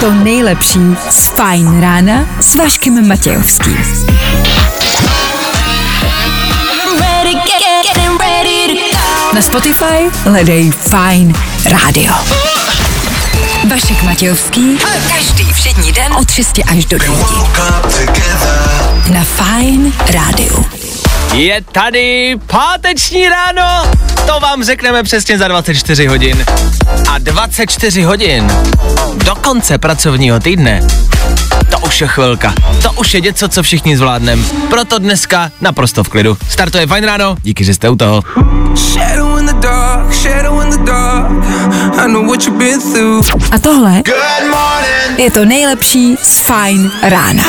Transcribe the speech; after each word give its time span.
to 0.00 0.10
nejlepší 0.10 0.80
z 1.10 1.26
Fajn 1.26 1.80
rána 1.80 2.26
s 2.40 2.54
Vaškem 2.54 3.08
Matějovským. 3.08 3.78
Na 9.34 9.42
Spotify 9.42 10.10
hledej 10.24 10.70
Fajn 10.70 11.34
rádio. 11.64 12.14
Vašek 13.70 14.02
Matějovský. 14.02 14.78
Každý 15.16 15.52
všední 15.52 15.92
den 15.92 16.12
od 16.20 16.30
6 16.30 16.60
až 16.66 16.84
do 16.84 16.98
9. 16.98 17.18
Na 19.12 19.24
Fajn 19.24 19.92
rádiu. 20.12 20.81
Je 21.32 21.60
tady 21.72 22.36
páteční 22.46 23.28
ráno, 23.28 23.90
to 24.26 24.40
vám 24.40 24.64
řekneme 24.64 25.02
přesně 25.02 25.38
za 25.38 25.48
24 25.48 26.06
hodin. 26.06 26.44
A 27.10 27.18
24 27.18 28.02
hodin 28.02 28.52
do 29.14 29.34
konce 29.34 29.78
pracovního 29.78 30.40
týdne, 30.40 30.80
to 31.70 31.78
už 31.78 32.00
je 32.00 32.06
chvilka. 32.06 32.54
To 32.82 32.92
už 32.92 33.14
je 33.14 33.20
něco, 33.20 33.48
co 33.48 33.62
všichni 33.62 33.96
zvládneme. 33.96 34.42
Proto 34.70 34.98
dneska 34.98 35.50
naprosto 35.60 36.04
v 36.04 36.08
klidu. 36.08 36.38
Startuje 36.48 36.86
fajn 36.86 37.04
ráno, 37.04 37.36
díky, 37.42 37.64
že 37.64 37.74
jste 37.74 37.88
u 37.88 37.96
toho. 37.96 38.22
Shadow 38.76 39.38
in 39.38 39.46
the 39.46 39.52
dark, 39.52 40.14
shadow 40.14 40.62
in 40.62 40.70
the 40.70 40.90
dark. 40.90 41.30
I 41.98 42.08
know 42.08 42.26
what 42.26 42.46
you've 42.46 42.58
been 42.58 42.80
through. 42.80 43.52
A 43.52 43.58
tohle 43.58 44.02
je 45.16 45.30
to 45.30 45.44
nejlepší 45.44 46.16
z 46.22 46.38
Fajn 46.38 46.90
rána. 47.02 47.44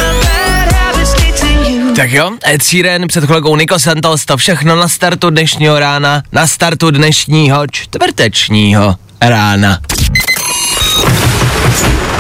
Tak 1.96 2.12
jo, 2.12 2.32
Ed 2.48 2.64
Sheeran, 2.64 3.08
před 3.08 3.26
chvilkou 3.26 3.56
Nico 3.56 3.80
Santos, 3.80 4.26
to 4.26 4.38
všechno 4.38 4.76
na 4.76 4.88
startu 4.88 5.30
dnešního 5.30 5.80
rána, 5.80 6.24
na 6.32 6.48
startu 6.48 6.92
dnešního 6.92 7.68
čtvrtečního 7.72 8.96
rána. 9.22 9.80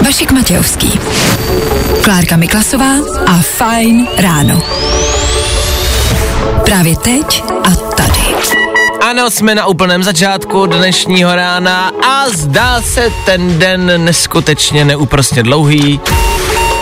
Vašek 0.06 0.32
Matějovský. 0.32 1.00
Klárka 2.04 2.36
Miklasová 2.36 2.92
a 3.28 3.38
Fajn 3.38 4.08
ráno. 4.18 4.62
Právě 6.66 6.96
teď 6.96 7.44
a 7.64 7.70
tady. 7.76 8.36
Ano, 9.10 9.30
jsme 9.30 9.56
na 9.56 9.66
úplném 9.66 10.04
začátku 10.04 10.66
dnešního 10.66 11.36
rána 11.36 11.92
a 12.08 12.30
zdá 12.30 12.82
se 12.82 13.12
ten 13.26 13.60
den 13.60 14.06
neskutečně 14.06 14.86
neúprostně 14.86 15.44
dlouhý. 15.44 16.00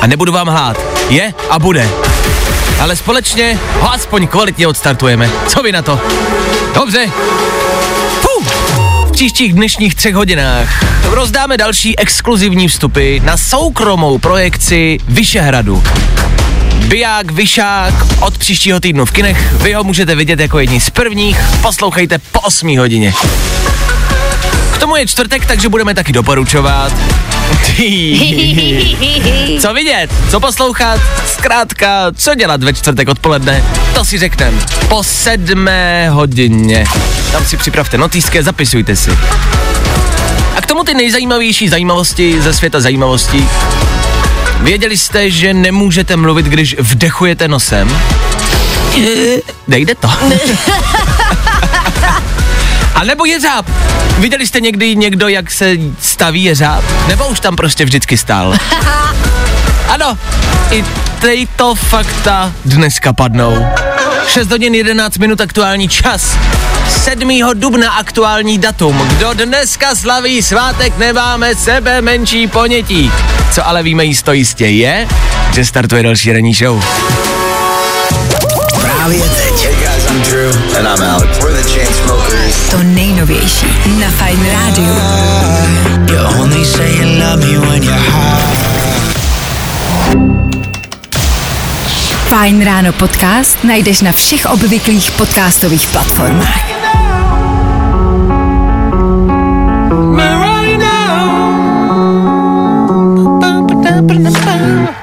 A 0.02 0.08
nebudu 0.08 0.32
vám 0.32 0.48
hlát. 0.48 0.78
Je 1.10 1.34
a 1.50 1.60
bude. 1.60 2.11
Ale 2.82 2.96
společně 2.96 3.60
ho 3.80 3.94
aspoň 3.94 4.28
kvalitně 4.28 4.68
odstartujeme. 4.68 5.30
Co 5.48 5.64
vy 5.64 5.72
na 5.72 5.82
to? 5.82 6.02
Dobře. 6.74 7.08
Fuh. 8.22 8.48
V 9.08 9.12
příštích 9.12 9.54
dnešních 9.54 9.96
třech 9.96 10.16
hodinách 10.16 10.84
rozdáme 11.04 11.58
další 11.58 12.00
exkluzivní 12.00 12.68
vstupy 12.68 13.20
na 13.20 13.38
soukromou 13.38 14.18
projekci 14.18 14.98
Vyšehradu. 15.08 15.84
Biják, 16.88 17.32
Vyšák 17.32 17.94
od 18.20 18.38
příštího 18.38 18.80
týdnu 18.80 19.06
v 19.06 19.12
kinech. 19.12 19.54
Vy 19.54 19.74
ho 19.74 19.84
můžete 19.84 20.16
vidět 20.16 20.40
jako 20.40 20.60
jedni 20.60 20.80
z 20.80 20.90
prvních. 20.90 21.40
Poslouchejte 21.62 22.18
po 22.18 22.40
8 22.40 22.78
hodině. 22.78 23.14
Tomu 24.82 24.96
je 24.96 25.08
čtvrtek, 25.08 25.46
takže 25.46 25.70
budeme 25.70 25.94
taky 25.94 26.12
doporučovat. 26.12 26.94
co 29.60 29.74
vidět, 29.74 30.10
co 30.30 30.40
poslouchat, 30.40 31.00
zkrátka, 31.28 32.12
co 32.16 32.36
dělat 32.36 32.64
ve 32.64 32.74
čtvrtek 32.74 33.10
odpoledne, 33.10 33.64
to 33.94 34.06
si 34.06 34.18
řekneme 34.18 34.58
po 34.90 35.04
sedmé 35.04 36.10
hodině. 36.10 36.86
Tam 37.32 37.46
si 37.46 37.58
připravte 37.58 37.98
notýské, 37.98 38.44
zapisujte 38.44 38.96
si. 38.96 39.18
A 40.58 40.62
k 40.62 40.66
tomu 40.66 40.84
ty 40.84 40.94
nejzajímavější 40.94 41.70
zajímavosti 41.70 42.42
ze 42.42 42.54
světa 42.54 42.80
zajímavostí. 42.80 43.50
Věděli 44.60 44.98
jste, 44.98 45.32
že 45.32 45.54
nemůžete 45.54 46.16
mluvit, 46.16 46.46
když 46.46 46.76
vdechujete 46.80 47.48
nosem? 47.48 48.02
Nejde 49.68 49.96
to. 49.96 50.10
A 52.96 53.04
nebo 53.04 53.26
jeřáb. 53.26 53.66
Viděli 54.22 54.48
jste 54.48 54.60
někdy 54.60 54.96
někdo, 54.96 55.28
jak 55.28 55.52
se 55.52 55.78
staví 56.02 56.44
jeřáb? 56.44 56.84
Nebo 57.08 57.28
už 57.28 57.40
tam 57.40 57.56
prostě 57.56 57.86
vždycky 57.86 58.18
stál? 58.18 58.54
Ano, 59.88 60.18
i 60.72 60.86
tyto 61.22 61.76
fakta 61.76 62.54
dneska 62.66 63.14
padnou. 63.14 63.66
6 64.28 64.52
hodin 64.52 64.76
11 64.76 65.18
minut 65.18 65.42
aktuální 65.42 65.90
čas. 65.90 66.38
7. 66.90 67.30
dubna 67.54 67.92
aktuální 67.92 68.58
datum. 68.58 68.98
Kdo 68.98 69.34
dneska 69.34 69.96
slaví 69.96 70.42
svátek, 70.42 70.98
nemáme 70.98 71.56
sebe 71.56 72.02
menší 72.02 72.48
ponětí. 72.48 73.12
Co 73.54 73.68
ale 73.68 73.84
víme 73.84 74.06
jisto 74.06 74.34
jistě 74.34 74.66
je, 74.66 75.08
že 75.54 75.66
startuje 75.66 76.04
další 76.04 76.34
ranní 76.34 76.54
show. 76.54 76.84
Právě 78.82 79.22
teď. 79.22 79.51
I'm 80.12 80.22
Drew. 80.24 80.52
And 80.76 80.88
I'm 80.88 81.00
Alex. 81.00 81.40
We're 81.40 81.54
the 81.54 81.64
Chainsmokers. 81.64 82.70
To 82.70 82.84
nejnovější 82.84 83.66
na 84.00 84.10
Fajn 84.10 84.40
rádiu. 84.52 84.94
You 86.10 86.42
only 86.42 86.66
say 86.66 86.96
you 86.96 87.20
love 87.20 87.38
me 87.38 87.60
when 87.60 87.84
you're 87.84 88.12
high. 88.12 88.56
Fajn 92.30 92.66
ráno 92.66 92.94
podcast 92.94 93.64
najdeš 93.64 94.02
na 94.02 94.12
všech 94.12 94.46
obvyklých 94.46 95.12
podcastových 95.12 95.88
platformách. 95.88 96.81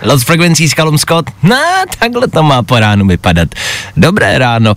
Lost 0.03 0.27
Frequencies 0.27 0.75
Callum 0.75 0.99
Scott. 0.99 1.31
No, 1.43 1.57
takhle 1.99 2.29
to 2.29 2.43
má 2.43 2.63
po 2.63 2.79
ránu 2.79 3.07
vypadat. 3.07 3.49
Dobré 3.97 4.39
ráno. 4.39 4.75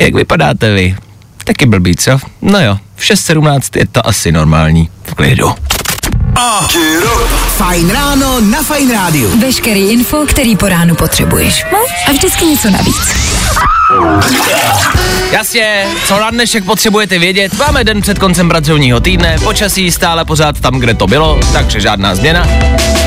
Jak 0.00 0.14
vypadáte 0.14 0.74
vy? 0.74 0.96
Taky 1.44 1.66
blbý, 1.66 1.96
co? 1.96 2.18
No 2.42 2.60
jo, 2.60 2.78
v 2.96 3.02
6.17 3.02 3.78
je 3.78 3.86
to 3.86 4.06
asi 4.06 4.32
normální. 4.32 4.90
V 5.04 5.14
klidu. 5.14 5.54
Fajn 7.56 7.90
ráno 7.90 8.40
na 8.40 8.62
Fajn 8.62 8.90
rádiu. 8.90 9.40
Veškerý 9.40 9.90
info, 9.90 10.26
který 10.26 10.56
po 10.56 10.68
ránu 10.68 10.94
potřebuješ. 10.94 11.64
No 11.72 11.78
a 12.08 12.12
vždycky 12.12 12.44
něco 12.44 12.70
navíc. 12.70 13.14
Jasně, 15.30 15.86
co 16.08 16.20
na 16.20 16.30
dnešek 16.30 16.64
potřebujete 16.64 17.18
vědět, 17.18 17.58
máme 17.58 17.84
den 17.84 18.00
před 18.00 18.18
koncem 18.18 18.48
pracovního 18.48 19.00
týdne, 19.00 19.36
počasí 19.44 19.90
stále 19.90 20.24
pořád 20.24 20.60
tam, 20.60 20.74
kde 20.74 20.94
to 20.94 21.06
bylo, 21.06 21.40
takže 21.52 21.80
žádná 21.80 22.14
změna. 22.14 22.46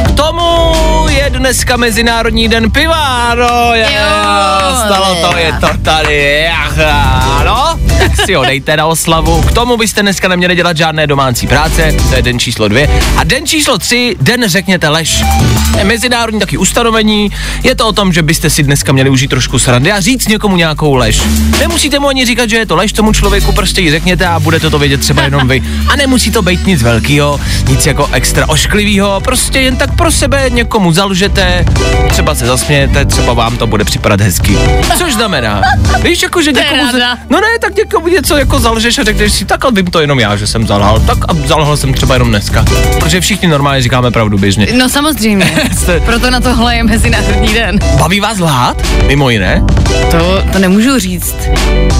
K 0.07 0.11
tomu 0.11 0.73
je 1.15 1.29
dneska 1.29 1.77
Mezinárodní 1.77 2.47
den 2.47 2.71
piva, 2.71 3.35
no 3.35 3.73
je, 3.73 3.87
stalo 4.85 5.15
to, 5.15 5.37
je 5.37 5.53
to 5.59 5.67
tady, 5.83 6.41
jacha, 6.49 7.43
no, 7.44 7.44
tak 8.07 8.25
si 8.25 8.33
ho 8.33 8.45
dejte 8.45 8.77
na 8.77 8.85
oslavu. 8.85 9.41
K 9.41 9.51
tomu 9.51 9.77
byste 9.77 10.01
dneska 10.01 10.27
neměli 10.27 10.55
dělat 10.55 10.77
žádné 10.77 11.07
domácí 11.07 11.47
práce, 11.47 11.95
to 12.09 12.15
je 12.15 12.21
den 12.21 12.39
číslo 12.39 12.67
dvě. 12.67 13.01
A 13.17 13.23
den 13.23 13.45
číslo 13.45 13.77
tři, 13.77 14.15
den 14.21 14.43
řekněte 14.47 14.89
lež. 14.89 15.23
Je 15.77 15.83
mezinárodní 15.83 16.39
taky 16.39 16.57
ustanovení, 16.57 17.31
je 17.63 17.75
to 17.75 17.87
o 17.87 17.93
tom, 17.93 18.13
že 18.13 18.21
byste 18.21 18.49
si 18.49 18.63
dneska 18.63 18.91
měli 18.91 19.09
užít 19.09 19.29
trošku 19.29 19.59
srandy 19.59 19.91
a 19.91 19.99
říct 19.99 20.27
někomu 20.27 20.57
nějakou 20.57 20.95
lež. 20.95 21.21
Nemusíte 21.59 21.99
mu 21.99 22.07
ani 22.07 22.25
říkat, 22.25 22.49
že 22.49 22.57
je 22.57 22.65
to 22.65 22.75
lež, 22.75 22.93
tomu 22.93 23.13
člověku 23.13 23.51
prostě 23.51 23.81
ji 23.81 23.91
řekněte 23.91 24.27
a 24.27 24.39
budete 24.39 24.69
to 24.69 24.79
vědět 24.79 25.01
třeba 25.01 25.23
jenom 25.23 25.47
vy. 25.47 25.63
A 25.87 25.95
nemusí 25.95 26.31
to 26.31 26.41
být 26.41 26.67
nic 26.67 26.83
velkého, 26.83 27.39
nic 27.67 27.85
jako 27.85 28.09
extra 28.11 28.49
ošklivého, 28.49 29.21
prostě 29.21 29.59
jen 29.59 29.75
tak 29.75 29.95
pro 29.95 30.11
sebe 30.11 30.49
někomu 30.49 30.91
zalžete, 30.91 31.65
třeba 32.09 32.35
se 32.35 32.45
zasmějete, 32.45 33.05
třeba 33.05 33.33
vám 33.33 33.57
to 33.57 33.67
bude 33.67 33.83
připadat 33.83 34.21
hezky. 34.21 34.57
Což 34.97 35.13
znamená, 35.13 35.61
víš, 36.03 36.21
jako 36.21 36.41
že 36.41 36.51
někomu, 36.51 36.91
za, 36.91 37.17
no 37.29 37.41
ne, 37.41 37.47
tak 37.61 37.75
někomu 37.75 37.94
něco 38.03 38.37
jako 38.37 38.59
zalžeš 38.59 38.97
a 38.97 39.03
řekneš 39.03 39.33
si, 39.33 39.45
tak 39.45 39.65
a 39.65 39.69
vím 39.69 39.85
to 39.85 39.99
jenom 40.01 40.19
já, 40.19 40.35
že 40.35 40.47
jsem 40.47 40.67
zalhal, 40.67 40.99
tak 40.99 41.17
a 41.27 41.33
zalhal 41.47 41.77
jsem 41.77 41.93
třeba 41.93 42.13
jenom 42.15 42.29
dneska. 42.29 42.65
Protože 42.99 43.21
všichni 43.21 43.47
normálně 43.47 43.81
říkáme 43.81 44.11
pravdu 44.11 44.37
běžně. 44.37 44.67
No 44.77 44.89
samozřejmě, 44.89 45.69
proto 46.05 46.31
na 46.31 46.39
tohle 46.39 46.75
je 46.75 46.83
Mezinárodní 46.83 47.53
den. 47.53 47.79
Baví 47.99 48.19
vás 48.19 48.39
lhát? 48.39 48.77
Mimo 49.07 49.29
jiné? 49.29 49.63
To, 50.11 50.43
to 50.53 50.59
nemůžu 50.59 50.99
říct. 50.99 51.35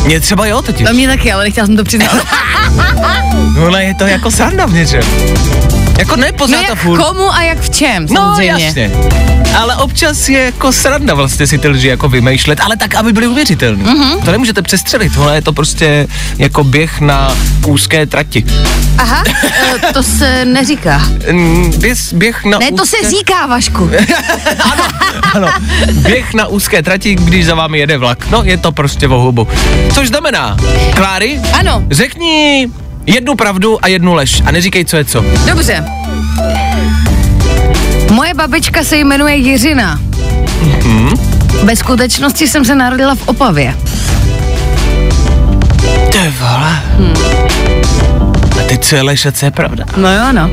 Mě 0.06 0.20
třeba 0.20 0.46
jo 0.46 0.62
totiž. 0.62 0.88
To 0.88 0.94
mě 0.94 1.08
taky, 1.08 1.32
ale 1.32 1.44
nechtěla 1.44 1.68
jsem 1.68 1.78
to 1.78 1.84
přiznat. 1.84 2.12
No 3.56 3.66
ale 3.68 3.84
je 3.84 3.94
to 3.96 4.08
jako 4.08 4.32
sranda 4.32 4.66
v 4.66 4.74
něčem. 4.74 5.02
Jako 6.00 6.16
ne 6.16 6.32
No 6.48 6.58
jak 6.70 6.80
furt. 6.80 7.04
komu 7.04 7.34
a 7.34 7.42
jak 7.42 7.60
v 7.60 7.70
čem, 7.70 8.06
No 8.10 8.16
samozřejmě. 8.16 8.66
jasně. 8.66 8.92
Ale 9.58 9.76
občas 9.76 10.30
je 10.30 10.40
jako 10.40 10.72
sranda 10.72 11.14
vlastně 11.14 11.48
si 11.48 11.58
ty 11.58 11.68
lži 11.68 11.88
jako 11.88 12.10
vymýšlet, 12.10 12.60
ale 12.62 12.78
tak, 12.78 12.96
aby 12.96 13.14
byly 13.14 13.28
uvěřitelné. 13.28 13.84
Mhm. 13.84 13.96
Mm-hmm. 14.04 14.26
To 14.26 14.32
nemůžete 14.32 14.62
přestřelit, 14.62 15.14
tohle 15.16 15.36
je 15.36 15.42
to 15.42 15.54
prostě 15.54 16.08
jako 16.38 16.64
běh 16.64 17.02
na 17.02 17.36
úzké 17.68 18.06
trati. 18.06 18.46
Aha, 18.98 19.24
eh, 19.90 19.94
to 19.94 20.04
se 20.04 20.46
neříká. 20.46 21.02
Běh, 21.78 21.98
běh 22.14 22.46
na 22.46 22.58
Ne, 22.60 22.72
to 22.72 22.86
se 22.86 22.98
úzké... 22.98 23.10
říká, 23.10 23.46
Vašku. 23.46 23.90
Ano, 25.34 25.48
běh 25.92 26.34
na 26.34 26.48
úzké 26.48 26.84
trati, 26.84 27.16
když 27.16 27.46
za 27.46 27.56
vámi 27.56 27.80
jede 27.80 27.98
vlak. 27.98 28.30
No, 28.30 28.44
je 28.44 28.58
to 28.58 28.72
prostě 28.72 29.08
o 29.08 29.20
hubu. 29.22 29.48
Což 29.94 30.08
znamená, 30.08 30.58
Kláry, 30.96 31.40
Ano, 31.54 31.84
řekni 31.92 32.68
Jednu 33.06 33.36
pravdu 33.36 33.86
a 33.86 33.88
jednu 33.88 34.14
lež. 34.14 34.42
A 34.46 34.52
neříkej, 34.52 34.86
co 34.86 34.98
je 34.98 35.06
co. 35.06 35.26
Dobře. 35.48 35.86
Moje 38.12 38.34
babička 38.34 38.84
se 38.84 38.98
jmenuje 38.98 39.36
Jiřina. 39.36 40.00
Mhm. 40.62 41.10
Ve 41.64 41.76
skutečnosti 41.76 42.48
jsem 42.48 42.66
se 42.66 42.76
narodila 42.76 43.16
v 43.16 43.28
Opavě. 43.28 43.76
Ty 46.12 46.34
vole. 46.40 46.82
A 48.60 48.64
teď 48.68 48.84
co 48.86 48.96
je 48.96 49.02
lež 49.02 49.26
a 49.26 49.32
co 49.32 49.46
je 49.46 49.52
pravda? 49.52 49.86
No 49.98 50.14
jo, 50.14 50.32
no. 50.32 50.50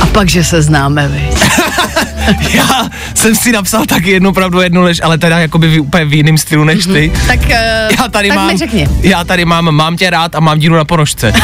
A 0.00 0.06
pak, 0.06 0.28
že 0.28 0.44
se 0.44 0.62
známe, 0.62 1.08
vy. 1.08 1.28
Já 2.54 2.88
jsem 3.14 3.34
si 3.34 3.52
napsal 3.52 3.86
taky 3.86 4.10
jednu 4.10 4.32
pravdu, 4.32 4.60
jednu 4.60 4.82
lež, 4.82 5.00
ale 5.02 5.18
teda 5.18 5.38
jakoby 5.38 5.68
v, 5.68 5.80
úplně 5.80 6.04
v 6.04 6.14
jiném 6.14 6.38
stylu 6.38 6.64
než 6.64 6.86
ty. 6.86 7.12
Tak, 7.26 7.40
uh, 7.40 7.50
Já 8.00 8.08
tady 8.10 8.28
tak 8.28 8.36
mám, 8.36 8.52
mi 8.52 8.58
řekni. 8.58 8.88
já 9.02 9.24
tady 9.24 9.44
mám, 9.44 9.70
mám 9.70 9.96
tě 9.96 10.10
rád 10.10 10.34
a 10.34 10.40
mám 10.40 10.58
díru 10.58 10.74
na 10.74 10.84
ponožce. 10.84 11.32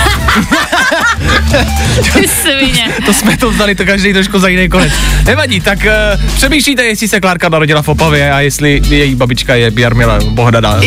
Ty 2.12 2.28
svině. 2.28 2.88
to 3.06 3.12
jsme 3.12 3.36
to 3.36 3.50
vzali, 3.50 3.74
to 3.74 3.84
každý 3.84 4.12
trošku 4.12 4.38
za 4.38 4.48
jiný 4.48 4.68
konec. 4.68 4.92
Nevadí, 5.26 5.60
tak 5.60 5.78
uh, 5.78 6.34
přemýšlíte, 6.36 6.84
jestli 6.84 7.08
se 7.08 7.20
Klárka 7.20 7.48
narodila 7.48 7.82
v 7.82 7.88
Opavě 7.88 8.32
a 8.32 8.40
jestli 8.40 8.80
její 8.88 9.14
babička 9.14 9.54
je 9.54 9.72
Jarmila 9.76 10.18
Bohdana, 10.24 10.80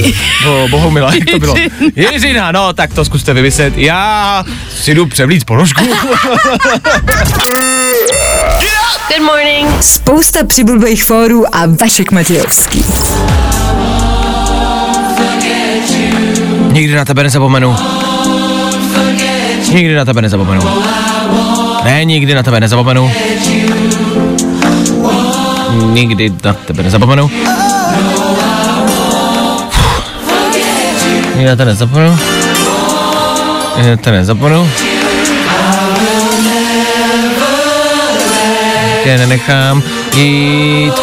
bo, 0.43 0.67
Bohumila, 0.67 1.13
jak 1.13 1.29
to 1.31 1.39
bylo. 1.39 1.55
Jiřina, 1.95 2.51
no, 2.51 2.73
tak 2.73 2.93
to 2.93 3.05
zkuste 3.05 3.33
vymyslet. 3.33 3.77
Já 3.77 4.43
si 4.79 4.93
jdu 4.95 5.05
převlít 5.05 5.45
ponožku. 5.45 5.83
Good 8.93 9.21
morning. 9.23 9.67
Spousta 9.81 10.43
přibulbých 10.45 11.03
fórů 11.03 11.55
a 11.55 11.59
Vašek 11.81 12.11
Matějovský. 12.11 12.85
Nikdy 16.71 16.95
na 16.95 17.05
tebe 17.05 17.23
nezapomenu. 17.23 17.75
Nikdy 19.71 19.95
na 19.95 20.05
tebe 20.05 20.21
nezapomenu. 20.21 20.61
Ne, 21.83 22.05
nikdy 22.05 22.33
na 22.35 22.43
tebe 22.43 22.59
nezapomenu. 22.59 23.11
Nikdy 25.83 26.31
na 26.43 26.53
tebe 26.53 26.83
nezapomenu. 26.83 27.31
Nikdy 31.35 31.45
na 31.49 31.55
tebe 31.55 31.71
nezapomenu. 31.71 32.17
Nikdy 33.77 33.89
na 33.89 33.97
tebe 33.97 34.17
nezapomenu. 34.17 34.69
Tě 39.05 39.17
nenechám 39.17 39.83
jít. 40.15 40.93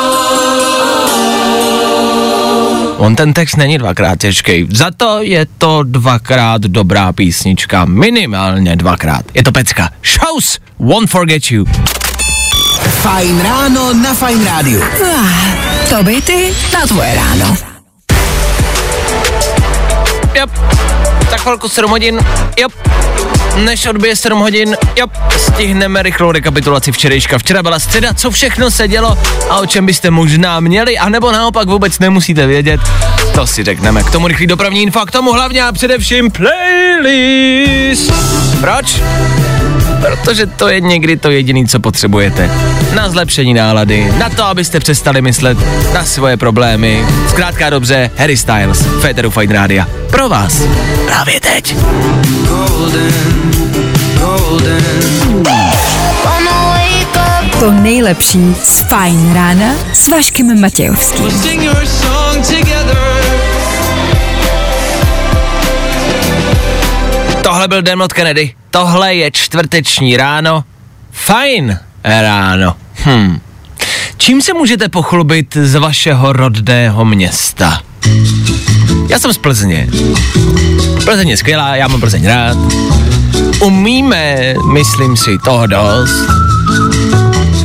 On 2.97 3.17
ten 3.17 3.33
text 3.33 3.57
není 3.57 3.79
dvakrát 3.79 4.19
těžký. 4.19 4.69
Za 4.71 4.91
to 4.97 5.19
je 5.21 5.47
to 5.59 5.83
dvakrát 5.83 6.63
dobrá 6.63 7.13
písnička. 7.13 7.85
Minimálně 7.85 8.77
dvakrát. 8.77 9.25
Je 9.35 9.43
to 9.43 9.53
pecka. 9.53 9.91
Shows 10.05 10.59
Won't 10.79 11.11
Forget 11.11 11.51
You. 11.51 11.65
Fajn 13.03 13.41
ráno 13.41 13.95
na 13.95 14.15
Fajn 14.15 14.45
rádiu. 14.45 14.83
To 15.89 16.03
by 16.03 16.23
ty 16.23 16.55
na 16.75 16.87
tvoje 16.87 17.15
ráno. 17.15 17.72
Yep. 20.35 20.51
Za 21.31 21.37
chvilku 21.37 21.69
7 21.69 21.91
hodin. 21.91 22.21
Yep. 22.59 22.73
Než 23.57 23.87
odbije 23.87 24.17
7 24.17 24.39
hodin, 24.39 24.77
jo, 24.97 25.07
stihneme 25.37 26.03
rychlou 26.03 26.33
rekapitulaci 26.33 26.93
včerejška. 26.93 27.39
Včera 27.39 27.63
byla 27.63 27.79
středa, 27.79 28.15
co 28.15 28.31
všechno 28.31 28.71
se 28.71 28.89
dělo 28.89 29.19
a 29.51 29.59
o 29.59 29.67
čem 29.67 29.87
byste 29.87 30.11
možná 30.11 30.61
měli, 30.61 30.99
anebo 30.99 31.33
naopak 31.33 31.69
vůbec 31.69 31.99
nemusíte 31.99 32.47
vědět, 32.47 32.81
to 33.35 33.47
si 33.47 33.65
řekneme. 33.65 34.03
K 34.03 34.11
tomu 34.11 34.29
rychlý 34.29 34.47
dopravní 34.47 34.83
info, 34.83 35.07
k 35.07 35.11
tomu 35.11 35.33
hlavně 35.33 35.65
a 35.65 35.73
především 35.73 36.31
playlist. 36.31 38.13
Proč? 38.61 39.01
Protože 40.03 40.47
to 40.47 40.69
je 40.69 40.81
někdy 40.81 41.17
to 41.17 41.31
jediné, 41.31 41.67
co 41.67 41.81
potřebujete. 41.81 42.51
Na 42.95 43.09
zlepšení 43.09 43.55
nálady, 43.55 44.13
na 44.19 44.29
to, 44.29 44.45
abyste 44.45 44.81
přestali 44.81 45.23
myslet 45.23 45.59
na 45.95 46.05
svoje 46.05 46.37
problémy. 46.37 47.05
Zkrátka 47.29 47.71
dobře, 47.71 48.11
Harry 48.17 48.37
Styles, 48.37 48.87
Féteru 49.01 49.31
Fine 49.31 49.55
Rádia. 49.55 49.87
Pro 50.11 50.29
vás. 50.29 50.63
Právě 51.07 51.41
teď. 51.41 51.77
To 57.61 57.71
nejlepší 57.71 58.55
z 58.65 58.81
Fajn 58.81 59.35
rána 59.35 59.75
s 59.93 60.09
Vaškem 60.09 60.61
Matějovským. 60.61 61.31
Tohle 67.63 67.69
byl 67.69 67.83
Dermot 67.83 68.13
Kennedy. 68.13 68.55
Tohle 68.71 69.15
je 69.15 69.31
čtvrteční 69.31 70.17
ráno. 70.17 70.65
Fajn 71.13 71.79
ráno. 72.05 72.77
Hm. 73.07 73.39
Čím 74.17 74.43
se 74.43 74.55
můžete 74.55 74.89
pochlubit 74.89 75.57
z 75.57 75.75
vašeho 75.75 76.33
rodného 76.33 77.05
města? 77.05 77.81
Já 79.09 79.19
jsem 79.19 79.33
z 79.33 79.39
Plzně. 79.39 79.89
Plzeň 81.05 81.29
je 81.29 81.37
skvělá, 81.37 81.77
já 81.77 81.89
mám 81.89 82.01
Plzeň 82.01 82.27
rád. 82.27 82.57
Umíme, 83.61 84.55
myslím 84.73 85.17
si, 85.17 85.39
toho 85.45 85.67
dost. 85.67 86.27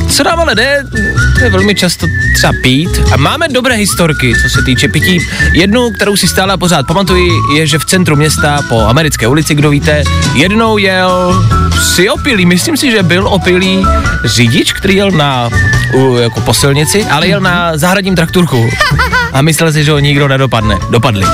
Co 0.08 0.24
nám 0.24 0.40
ale 0.40 0.54
jde, 0.54 0.84
je 1.44 1.50
velmi 1.50 1.74
často 1.74 2.06
třeba 2.34 2.52
pít. 2.62 2.90
A 3.12 3.16
máme 3.16 3.48
dobré 3.48 3.74
historky, 3.74 4.32
co 4.42 4.48
se 4.48 4.62
týče 4.62 4.88
pití. 4.88 5.18
Jednu, 5.52 5.90
kterou 5.90 6.16
si 6.16 6.28
stále 6.28 6.56
pořád 6.56 6.86
pamatuji, 6.86 7.30
je, 7.56 7.66
že 7.66 7.78
v 7.78 7.84
centru 7.84 8.16
města 8.16 8.60
po 8.68 8.80
americké 8.86 9.26
ulici, 9.26 9.54
kdo 9.54 9.70
víte, 9.70 10.02
jednou 10.34 10.78
jel 10.78 11.44
si 11.82 12.10
opilý, 12.10 12.46
myslím 12.46 12.76
si, 12.76 12.90
že 12.90 13.02
byl 13.02 13.28
opilý 13.28 13.86
řidič, 14.24 14.72
který 14.72 14.96
jel 14.96 15.10
na 15.10 15.50
u, 15.94 16.16
jako 16.16 16.40
po 16.40 16.54
silnici, 16.54 17.04
ale 17.04 17.26
jel 17.28 17.40
na 17.40 17.76
zahradním 17.76 18.16
trakturku. 18.16 18.70
A 19.32 19.42
myslel 19.42 19.72
si, 19.72 19.84
že 19.84 19.92
ho 19.92 19.98
nikdo 19.98 20.28
nedopadne. 20.28 20.78
Dopadli. 20.90 21.26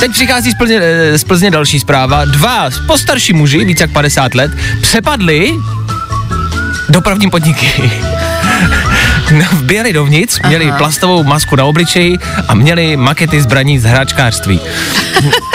Teď 0.00 0.12
přichází 0.12 0.50
z 0.50 0.54
Plzně, 0.54 0.80
eh, 0.82 1.18
z 1.18 1.24
Plzně 1.24 1.50
další 1.50 1.80
zpráva. 1.80 2.24
Dva 2.24 2.70
postarší 2.86 3.32
muži, 3.32 3.64
více 3.64 3.82
jak 3.84 3.90
50 3.92 4.34
let, 4.34 4.50
přepadli 4.80 5.54
dopravní 6.88 7.30
podniky. 7.30 7.90
No, 9.32 9.44
Vběhli 9.52 9.92
dovnitř, 9.92 10.40
měli 10.46 10.72
plastovou 10.78 11.24
masku 11.24 11.56
na 11.56 11.64
obličeji 11.64 12.18
a 12.48 12.54
měli 12.54 12.96
makety 12.96 13.40
zbraní 13.42 13.78
z 13.78 13.84
hráčkářství. 13.84 14.60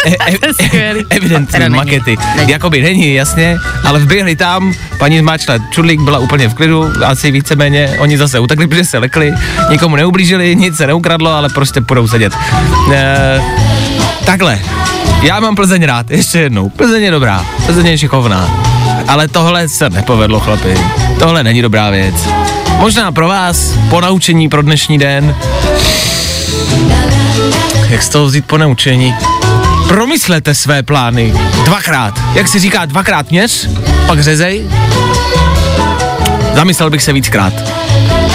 E- 0.06 0.34
e- 0.50 0.54
skvělý. 0.54 1.06
evidentní 1.10 1.70
makety. 1.70 2.18
Není. 2.36 2.52
Jakoby 2.52 2.81
není, 2.81 3.13
jasně, 3.13 3.58
ale 3.84 4.00
vběhli 4.00 4.36
tam, 4.36 4.74
paní 4.98 5.20
zmáčla 5.20 5.56
čudlík, 5.70 6.01
byla 6.01 6.20
úplně 6.20 6.48
v 6.50 6.53
klidu, 6.53 6.92
asi 7.06 7.32
víceméně, 7.32 7.96
oni 8.00 8.18
zase 8.18 8.39
utekli, 8.39 8.68
protože 8.68 8.86
se 8.86 8.98
lekli, 8.98 9.34
nikomu 9.70 9.96
neublížili, 9.96 10.56
nic 10.56 10.77
se 10.77 10.88
neukradlo, 10.88 11.32
ale 11.32 11.50
prostě 11.50 11.82
půjdou 11.82 12.08
sedět. 12.08 12.34
E- 12.94 13.42
takhle, 14.25 14.60
já 15.22 15.39
mám 15.39 15.56
Plzeň 15.56 15.84
rád, 15.84 16.12
ještě 16.12 16.39
jednou, 16.39 16.70
Plzeň 16.70 17.03
je 17.03 17.12
dobrá, 17.12 17.46
Plzeň 17.65 17.86
je 17.88 17.98
šikovná, 17.98 18.50
ale 19.08 19.27
tohle 19.27 19.70
se 19.70 19.89
nepovedlo, 19.89 20.39
chlapi, 20.39 20.77
tohle 21.20 21.44
není 21.44 21.62
dobrá 21.62 21.89
věc. 21.89 22.15
Možná 22.77 23.12
pro 23.12 23.27
vás, 23.27 23.74
po 23.89 24.01
naučení 24.01 24.50
pro 24.50 24.62
dnešní 24.62 24.98
den, 24.98 25.36
jak 27.89 28.03
z 28.03 28.10
toho 28.10 28.25
vzít 28.25 28.46
po 28.46 28.58
naučení? 28.58 29.15
Promyslete 29.88 30.56
své 30.56 30.84
plány 30.84 31.34
dvakrát. 31.65 32.20
Jak 32.34 32.48
se 32.48 32.60
říká, 32.60 32.86
dvakrát 32.86 33.32
měř, 33.32 33.70
pak 34.08 34.24
řezej. 34.24 34.70
Zamyslel 36.56 36.89
bych 36.89 37.03
se 37.03 37.13
víckrát. 37.13 37.53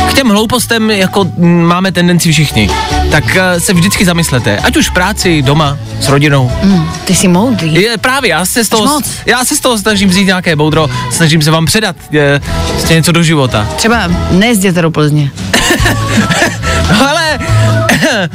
K 0.08 0.14
těm 0.14 0.28
hloupostem, 0.28 0.90
jako 0.90 1.26
máme 1.38 1.92
tendenci 1.92 2.32
všichni, 2.32 2.70
tak 3.10 3.36
eh, 3.36 3.60
se 3.60 3.72
vždycky 3.72 4.04
zamyslete, 4.04 4.58
ať 4.58 4.76
už 4.76 4.88
v 4.88 4.92
práci, 4.92 5.42
doma, 5.42 5.78
s 6.00 6.08
rodinou. 6.08 6.52
Mm, 6.62 6.90
ty 7.04 7.14
jsi 7.14 7.28
moudrý. 7.28 7.74
Je, 7.74 7.98
právě, 7.98 8.30
já 8.30 8.44
se 8.46 8.64
z 8.64 8.68
toho, 8.68 9.00
já 9.26 9.44
se 9.44 9.56
z 9.56 9.60
toho 9.60 9.78
snažím 9.78 10.08
vzít 10.08 10.24
nějaké 10.24 10.56
boudro, 10.56 10.88
snažím 11.10 11.42
se 11.42 11.50
vám 11.50 11.66
předat 11.66 11.96
je, 12.10 12.40
prostě 12.70 12.94
něco 12.94 13.12
do 13.12 13.22
života. 13.22 13.68
Třeba 13.76 14.08
nejezděte 14.30 14.82
do 14.82 14.90
Plzně. 14.90 15.30
No 16.90 17.08
ale... 17.08 17.38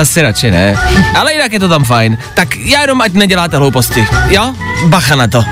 Asi 0.00 0.22
radši 0.22 0.50
ne. 0.50 0.76
Ale 1.14 1.32
jinak 1.32 1.52
je 1.52 1.60
to 1.60 1.68
tam 1.68 1.84
fajn. 1.84 2.18
Tak 2.34 2.56
já 2.56 2.80
jenom 2.80 3.00
ať 3.00 3.12
neděláte 3.12 3.56
hlouposti. 3.56 4.06
Jo? 4.28 4.54
Bacha 4.86 5.16
na 5.16 5.26
to. 5.26 5.44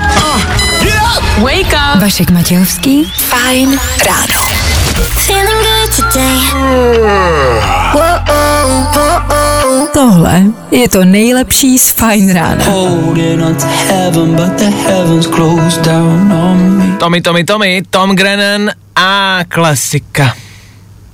Wake 1.37 1.73
up. 1.73 2.01
Vašek 2.01 2.29
Matějovský. 2.29 3.11
Fajn 3.15 3.79
ráno. 4.05 4.60
Feeling 5.03 5.63
good 5.63 5.95
today. 5.95 6.41
Tohle 9.93 10.43
je 10.71 10.89
to 10.89 11.05
nejlepší 11.05 11.79
z 11.79 11.91
Fajn 11.91 12.33
rána. 12.33 12.65
Tommy, 16.99 17.21
Tommy, 17.21 17.43
Tommy, 17.43 17.81
Tom 17.89 18.15
Grennan 18.15 18.71
a 18.95 19.39
klasika. 19.47 20.35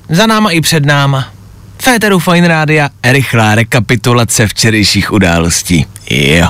Za 0.09 0.27
náma 0.27 0.49
i 0.51 0.61
před 0.61 0.85
náma. 0.85 1.27
Féteru 1.81 2.19
Fine 2.19 2.47
Rádia, 2.47 2.89
rychlá 3.03 3.55
rekapitulace 3.55 4.47
včerejších 4.47 5.11
událostí. 5.11 5.85
Jo. 6.09 6.47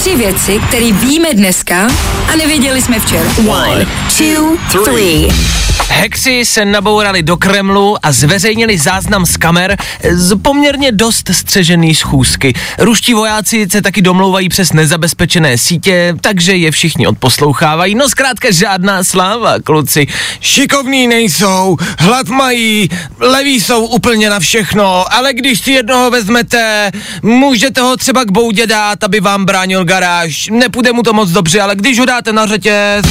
Tři 0.00 0.16
věci, 0.16 0.60
které 0.68 0.92
víme 0.92 1.34
dneska 1.34 1.88
a 2.32 2.36
nevěděli 2.36 2.82
jsme 2.82 3.00
včera. 3.00 3.30
One, 3.48 3.86
two, 4.18 4.56
three. 4.84 5.28
Hexi 5.92 6.44
se 6.44 6.64
nabourali 6.64 7.22
do 7.22 7.36
Kremlu 7.36 7.96
a 8.02 8.12
zveřejnili 8.12 8.78
záznam 8.78 9.26
z 9.26 9.36
kamer 9.36 9.76
z 10.12 10.38
poměrně 10.42 10.92
dost 10.92 11.28
střežený 11.32 11.94
schůzky. 11.94 12.52
Ruští 12.78 13.14
vojáci 13.14 13.66
se 13.72 13.82
taky 13.82 14.02
domlouvají 14.02 14.48
přes 14.48 14.72
nezabezpečené 14.72 15.58
sítě, 15.58 16.14
takže 16.20 16.56
je 16.56 16.70
všichni 16.70 17.06
odposlouchávají. 17.06 17.94
No 17.94 18.08
zkrátka 18.08 18.50
žádná 18.50 19.04
sláva, 19.04 19.54
kluci. 19.64 20.06
Šikovní 20.40 21.08
nejsou, 21.08 21.76
hlad 21.98 22.28
mají, 22.28 22.88
leví 23.18 23.60
jsou 23.60 23.86
úplně 23.86 24.30
na 24.30 24.40
všechno, 24.40 25.14
ale 25.14 25.32
když 25.32 25.60
si 25.60 25.72
jednoho 25.72 26.10
vezmete, 26.10 26.90
můžete 27.22 27.80
ho 27.80 27.96
třeba 27.96 28.24
k 28.24 28.30
boudě 28.30 28.66
dát, 28.66 29.04
aby 29.04 29.20
vám 29.20 29.44
bránil 29.44 29.84
garáž. 29.90 30.48
Nepůjde 30.52 30.92
mu 30.92 31.02
to 31.02 31.12
moc 31.12 31.30
dobře, 31.30 31.60
ale 31.60 31.76
když 31.76 31.98
ho 31.98 32.04
dáte 32.04 32.32
na 32.32 32.46
řetěz, 32.46 33.06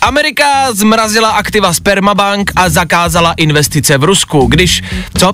Amerika 0.00 0.72
zmrazila 0.72 1.30
aktiva 1.30 1.74
Spermabank 1.74 2.52
a 2.56 2.68
zakázala 2.68 3.32
investice 3.32 3.98
v 3.98 4.04
Rusku, 4.04 4.46
když... 4.46 4.82
Co? 5.18 5.32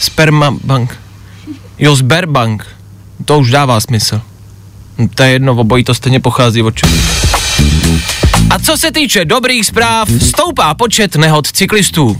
Spermabank. 0.00 0.96
Jo, 1.78 1.96
Sberbank. 1.96 2.66
To 3.24 3.38
už 3.38 3.50
dává 3.50 3.80
smysl. 3.80 4.20
To 5.14 5.22
je 5.22 5.30
jedno, 5.30 5.52
obojí 5.52 5.84
to 5.84 5.94
stejně 5.94 6.20
pochází 6.20 6.62
od 6.62 6.74
čeho. 6.74 6.92
A 8.50 8.58
co 8.58 8.76
se 8.76 8.92
týče 8.92 9.24
dobrých 9.24 9.66
zpráv, 9.66 10.08
stoupá 10.28 10.74
počet 10.74 11.16
nehod 11.16 11.46
cyklistů. 11.46 12.18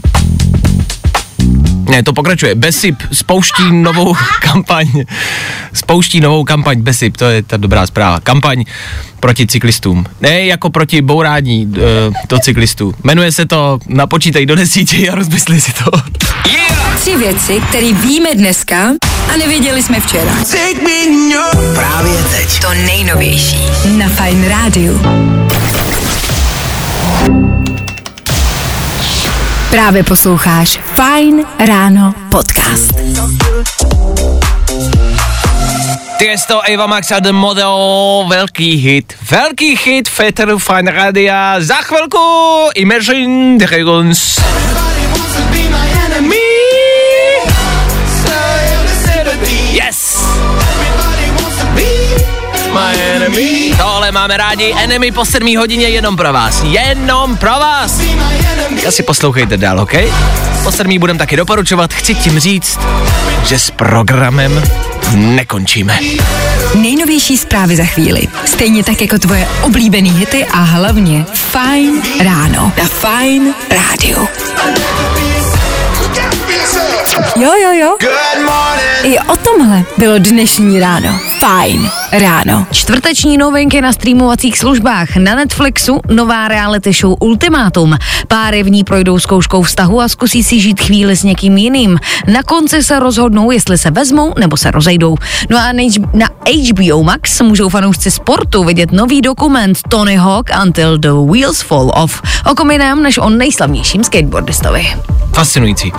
Ne, 1.89 2.03
to 2.03 2.13
pokračuje. 2.13 2.55
Besip 2.55 2.95
spouští 3.11 3.63
novou 3.71 4.15
kampaň. 4.41 4.87
Spouští 5.73 6.19
novou 6.19 6.43
kampaň 6.43 6.81
Besip, 6.81 7.17
to 7.17 7.25
je 7.25 7.43
ta 7.43 7.57
dobrá 7.57 7.87
zpráva. 7.87 8.19
Kampaň 8.19 8.63
proti 9.19 9.47
cyklistům. 9.47 10.05
Ne 10.21 10.45
jako 10.45 10.69
proti 10.69 11.01
bourání 11.01 11.65
uh, 11.65 11.75
to 12.27 12.39
cyklistů. 12.39 12.93
Jmenuje 13.03 13.31
se 13.31 13.45
to 13.45 13.79
Napočítej 13.87 14.45
do 14.45 14.55
desíti 14.55 15.09
a 15.09 15.15
rozmysli 15.15 15.61
si 15.61 15.73
to. 15.73 15.91
Yeah! 16.49 16.79
Tři 16.99 17.17
věci, 17.17 17.61
které 17.69 17.93
víme 17.93 18.29
dneska 18.35 18.89
a 19.33 19.37
nevěděli 19.37 19.83
jsme 19.83 19.99
včera. 19.99 20.31
Právě 21.73 22.23
teď. 22.37 22.59
To 22.61 22.73
nejnovější 22.73 23.57
na 23.97 24.09
Fine 24.09 24.49
Radio. 24.49 24.93
Právě 29.71 30.03
posloucháš 30.03 30.79
Fine 30.95 31.43
Ráno 31.67 32.13
podcast. 32.31 32.93
Tiesto, 36.17 36.61
Eva 36.61 36.87
Max 36.87 37.11
a 37.11 37.19
The 37.19 37.31
Model, 37.31 38.25
velký 38.29 38.75
hit. 38.75 39.13
Velký 39.31 39.75
hit 39.85 40.09
Féteru 40.09 40.59
Fine 40.59 40.91
Radia. 40.91 41.55
Za 41.59 41.75
chvilku 41.75 42.19
Imagine 42.75 43.57
Dragons. 43.57 44.37
Yes! 44.37 44.98
Tohle 53.77 54.11
máme 54.11 54.37
rádi, 54.37 54.73
Enemy 54.77 55.11
po 55.11 55.25
7 55.25 55.57
hodině 55.57 55.87
jenom 55.89 56.17
pro 56.17 56.33
vás. 56.33 56.63
Jenom 56.63 57.37
pro 57.37 57.51
vás. 57.51 58.01
Asi 58.87 59.03
poslouchejte 59.03 59.57
dál, 59.57 59.79
OK? 59.79 59.93
Po 60.63 60.71
7 60.71 60.99
budem 60.99 61.17
taky 61.17 61.35
doporučovat, 61.35 61.93
chci 61.93 62.15
tím 62.15 62.39
říct, 62.39 62.79
že 63.45 63.59
s 63.59 63.71
programem 63.71 64.63
nekončíme. 65.15 65.99
Nejnovější 66.75 67.37
zprávy 67.37 67.75
za 67.75 67.85
chvíli. 67.85 68.27
Stejně 68.45 68.83
tak 68.83 69.01
jako 69.01 69.19
tvoje 69.19 69.47
oblíbený 69.61 70.09
hity 70.09 70.45
a 70.45 70.57
hlavně 70.57 71.25
Fine 71.33 72.01
Ráno 72.23 72.73
na 72.77 72.85
Fine 72.85 73.53
Radio. 73.71 74.27
Jo, 77.19 77.51
jo, 77.63 77.71
jo. 77.71 77.97
I 79.03 79.19
o 79.19 79.35
tomhle 79.37 79.83
bylo 79.97 80.17
dnešní 80.17 80.79
ráno. 80.79 81.19
Fajn 81.39 81.89
ráno. 82.11 82.67
Čtvrteční 82.71 83.37
novinky 83.37 83.81
na 83.81 83.93
streamovacích 83.93 84.57
službách. 84.57 85.15
Na 85.15 85.35
Netflixu 85.35 85.99
nová 86.07 86.47
reality 86.47 86.93
show 86.93 87.15
Ultimátum. 87.19 87.97
Páry 88.27 88.63
v 88.63 88.69
ní 88.69 88.83
projdou 88.83 89.19
zkouškou 89.19 89.61
vztahu 89.61 90.01
a 90.01 90.07
zkusí 90.07 90.43
si 90.43 90.59
žít 90.59 90.81
chvíli 90.81 91.15
s 91.15 91.23
někým 91.23 91.57
jiným. 91.57 91.99
Na 92.27 92.43
konci 92.43 92.83
se 92.83 92.99
rozhodnou, 92.99 93.51
jestli 93.51 93.77
se 93.77 93.91
vezmou 93.91 94.33
nebo 94.39 94.57
se 94.57 94.71
rozejdou. 94.71 95.15
No 95.49 95.57
a 95.57 95.71
na 96.13 96.27
HBO 96.69 97.03
Max 97.03 97.41
můžou 97.41 97.69
fanoušci 97.69 98.11
sportu 98.11 98.63
vidět 98.63 98.91
nový 98.91 99.21
dokument 99.21 99.77
Tony 99.89 100.15
Hawk 100.15 100.49
Until 100.65 100.97
the 100.97 101.31
Wheels 101.31 101.61
Fall 101.61 101.91
Off. 101.95 102.21
O 102.51 102.55
kom 102.55 102.71
jiném 102.71 103.03
než 103.03 103.17
o 103.17 103.29
nejslavnějším 103.29 104.03
skateboardistovi. 104.03 104.87
Fascinující. 105.33 105.91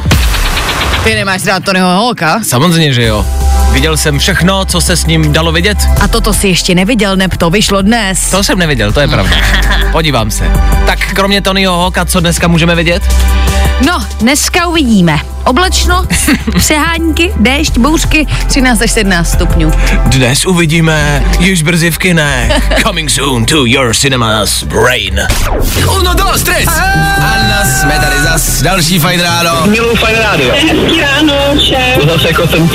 Ty 1.05 1.15
nemáš 1.15 1.45
rád 1.45 1.65
Tonyho 1.65 1.89
Hawka? 1.89 2.41
Samozřejmě, 2.43 2.93
že 2.93 3.03
jo. 3.05 3.27
Viděl 3.73 3.97
jsem 3.97 4.19
všechno, 4.19 4.65
co 4.65 4.81
se 4.81 4.97
s 4.97 5.07
ním 5.07 5.33
dalo 5.33 5.53
vidět. 5.53 5.79
A 6.01 6.09
toto 6.09 6.35
si 6.35 6.49
ještě 6.49 6.75
neviděl, 6.75 7.17
neb 7.17 7.37
to 7.37 7.51
vyšlo 7.51 7.83
dnes. 7.83 8.31
To 8.31 8.45
jsem 8.45 8.59
neviděl, 8.59 8.93
to 8.93 9.01
je 9.01 9.09
pravda. 9.09 9.37
Podívám 9.93 10.31
se. 10.31 10.51
Tak 10.87 10.99
kromě 11.15 11.41
Tonyho 11.43 11.77
Hoka, 11.77 12.05
co 12.05 12.21
dneska 12.21 12.49
můžeme 12.49 12.75
vidět? 12.75 13.03
No, 13.87 14.07
dneska 14.21 14.67
uvidíme. 14.67 15.19
Oblačno, 15.45 16.07
přehánky, 16.57 17.33
déšť, 17.37 17.79
bouřky, 17.79 18.27
13 18.47 18.83
až 18.83 18.91
17 18.91 19.33
stupňů. 19.33 19.73
Dnes 20.07 20.47
uvidíme 20.47 21.25
již 21.39 21.63
brzy 21.63 21.91
v 21.91 21.99
kinech. 21.99 22.53
Coming 22.83 23.11
soon 23.11 23.45
to 23.45 23.65
your 23.67 23.95
cinemas 23.95 24.63
brain. 24.63 25.21
Uno, 25.97 26.15
dos, 26.15 26.43
tres. 26.43 26.69
Anna, 27.17 27.65
jsme 27.65 27.99
tady 28.01 28.21
zas. 28.23 28.63
Další 28.63 28.99
fajn 28.99 29.21
ráno. 29.21 29.67
Miluji 29.67 29.97
fajn 29.97 30.17
rádio. 30.17 30.53
Hezký 30.53 31.01
ráno, 31.01 31.35
šéf. 31.69 32.11
Zase 32.13 32.29
jako 32.29 32.47
jsem. 32.49 32.71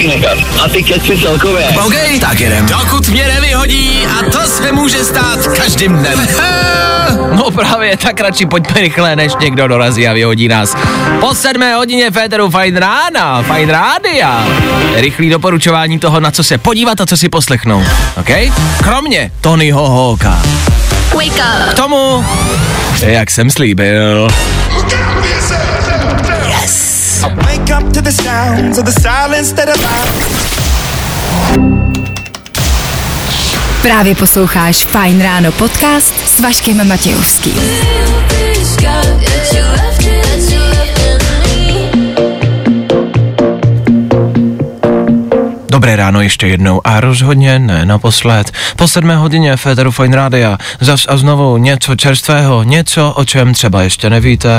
A 0.64 0.70
ty 0.70 0.84
keci 0.84 1.18
celkově. 1.18 1.68
OK, 1.86 1.94
tak 2.22 2.40
jedem. 2.40 2.66
Dokud 2.66 3.10
mě 3.10 3.28
nevyhodí 3.28 4.08
a 4.20 4.32
to 4.32 4.42
se 4.48 4.72
může 4.72 5.04
stát 5.04 5.48
každým 5.48 5.98
dnem. 5.98 6.28
No 7.36 7.52
právě, 7.52 7.98
tak 7.98 8.20
radši 8.20 8.46
pojďme 8.46 8.82
rychle, 8.82 9.16
než 9.16 9.32
někdo 9.42 9.68
dorazí 9.68 10.08
a 10.08 10.14
vyhodí 10.14 10.48
nás. 10.48 10.76
Po 11.20 11.36
sedmé 11.36 11.76
hodině 11.76 12.12
Féteru 12.12 12.50
Fajn 12.50 12.78
rána, 12.78 13.44
Fajn 13.44 13.70
rádia. 13.70 14.48
Rychlý 14.96 15.30
doporučování 15.30 16.00
toho, 16.00 16.20
na 16.20 16.32
co 16.32 16.44
se 16.44 16.58
podívat 16.58 17.02
a 17.02 17.06
co 17.06 17.18
si 17.18 17.30
poslechnout. 17.30 17.86
OK? 18.20 18.30
Kromě 18.84 19.32
Tonyho 19.42 19.90
Hawka. 19.90 20.42
Wake 21.14 21.26
up. 21.26 21.70
K 21.70 21.74
tomu, 21.74 22.26
jak 23.02 23.32
jsem 23.32 23.50
slíbil. 23.50 24.28
Wake 27.36 27.76
Právě 33.86 34.16
posloucháš 34.16 34.86
Fine 34.86 35.24
Ráno 35.24 35.52
podcast 35.52 36.28
s 36.28 36.40
Vaškem 36.40 36.88
Matějovským. 36.88 37.54
Dobré 45.70 45.96
ráno 45.96 46.22
ještě 46.22 46.48
jednou 46.48 46.82
a 46.84 47.00
rozhodně 47.00 47.60
ne 47.60 47.86
naposled. 47.86 48.52
Po 48.76 48.88
sedmé 48.88 49.16
hodině 49.16 49.58
Féteru 49.58 49.92
Fine 49.92 50.16
Rádia 50.16 50.58
zas 50.80 51.06
a 51.10 51.18
znovu 51.18 51.58
něco 51.58 51.96
čerstvého, 51.96 52.64
něco, 52.64 53.12
o 53.12 53.26
čem 53.26 53.54
třeba 53.54 53.82
ještě 53.82 54.10
nevíte. 54.10 54.50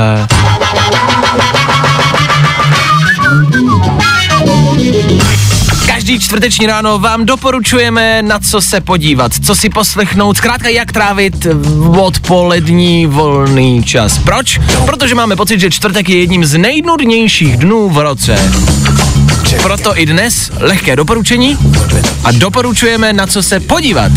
Každý 6.06 6.20
čtvrteční 6.20 6.66
ráno 6.66 6.98
vám 6.98 7.26
doporučujeme, 7.26 8.22
na 8.22 8.38
co 8.38 8.60
se 8.60 8.80
podívat, 8.80 9.32
co 9.44 9.54
si 9.54 9.68
poslechnout, 9.68 10.36
zkrátka 10.36 10.68
jak 10.68 10.92
trávit 10.92 11.46
odpolední 11.98 13.06
volný 13.06 13.84
čas. 13.84 14.18
Proč? 14.18 14.60
Protože 14.84 15.14
máme 15.14 15.36
pocit, 15.36 15.60
že 15.60 15.70
čtvrtek 15.70 16.08
je 16.08 16.18
jedním 16.18 16.44
z 16.44 16.58
nejnudnějších 16.58 17.56
dnů 17.56 17.88
v 17.88 17.98
roce. 17.98 18.38
Proto 19.62 19.98
i 19.98 20.06
dnes 20.06 20.50
lehké 20.58 20.96
doporučení 20.96 21.58
a 22.24 22.32
doporučujeme, 22.32 23.12
na 23.12 23.26
co 23.26 23.42
se 23.42 23.60
podívat. 23.60 24.12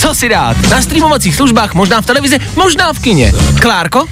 Co 0.00 0.14
si 0.14 0.28
dát? 0.28 0.56
Na 0.70 0.82
streamovacích 0.82 1.36
službách, 1.36 1.74
možná 1.74 2.00
v 2.00 2.06
televizi, 2.06 2.38
možná 2.56 2.92
v 2.92 2.98
kině. 2.98 3.32
Klárko? 3.60 4.04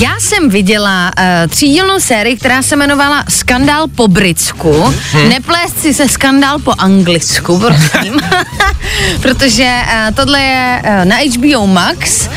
Já 0.00 0.20
jsem 0.20 0.48
viděla 0.48 1.10
uh, 1.18 1.24
třídílnou 1.50 2.00
sérii, 2.00 2.36
která 2.36 2.62
se 2.62 2.74
jmenovala 2.74 3.24
Skandál 3.28 3.88
po 3.88 4.08
britsku. 4.08 4.94
Hmm. 5.12 5.28
Neplést 5.28 5.80
si 5.80 5.94
se 5.94 6.08
skandál 6.08 6.58
po 6.58 6.72
anglicku, 6.78 7.58
prosím. 7.58 8.20
Protože 9.22 9.80
uh, 9.84 10.14
tohle 10.14 10.40
je 10.40 10.82
uh, 10.84 11.04
na 11.04 11.16
HBO 11.16 11.66
Max 11.66 12.28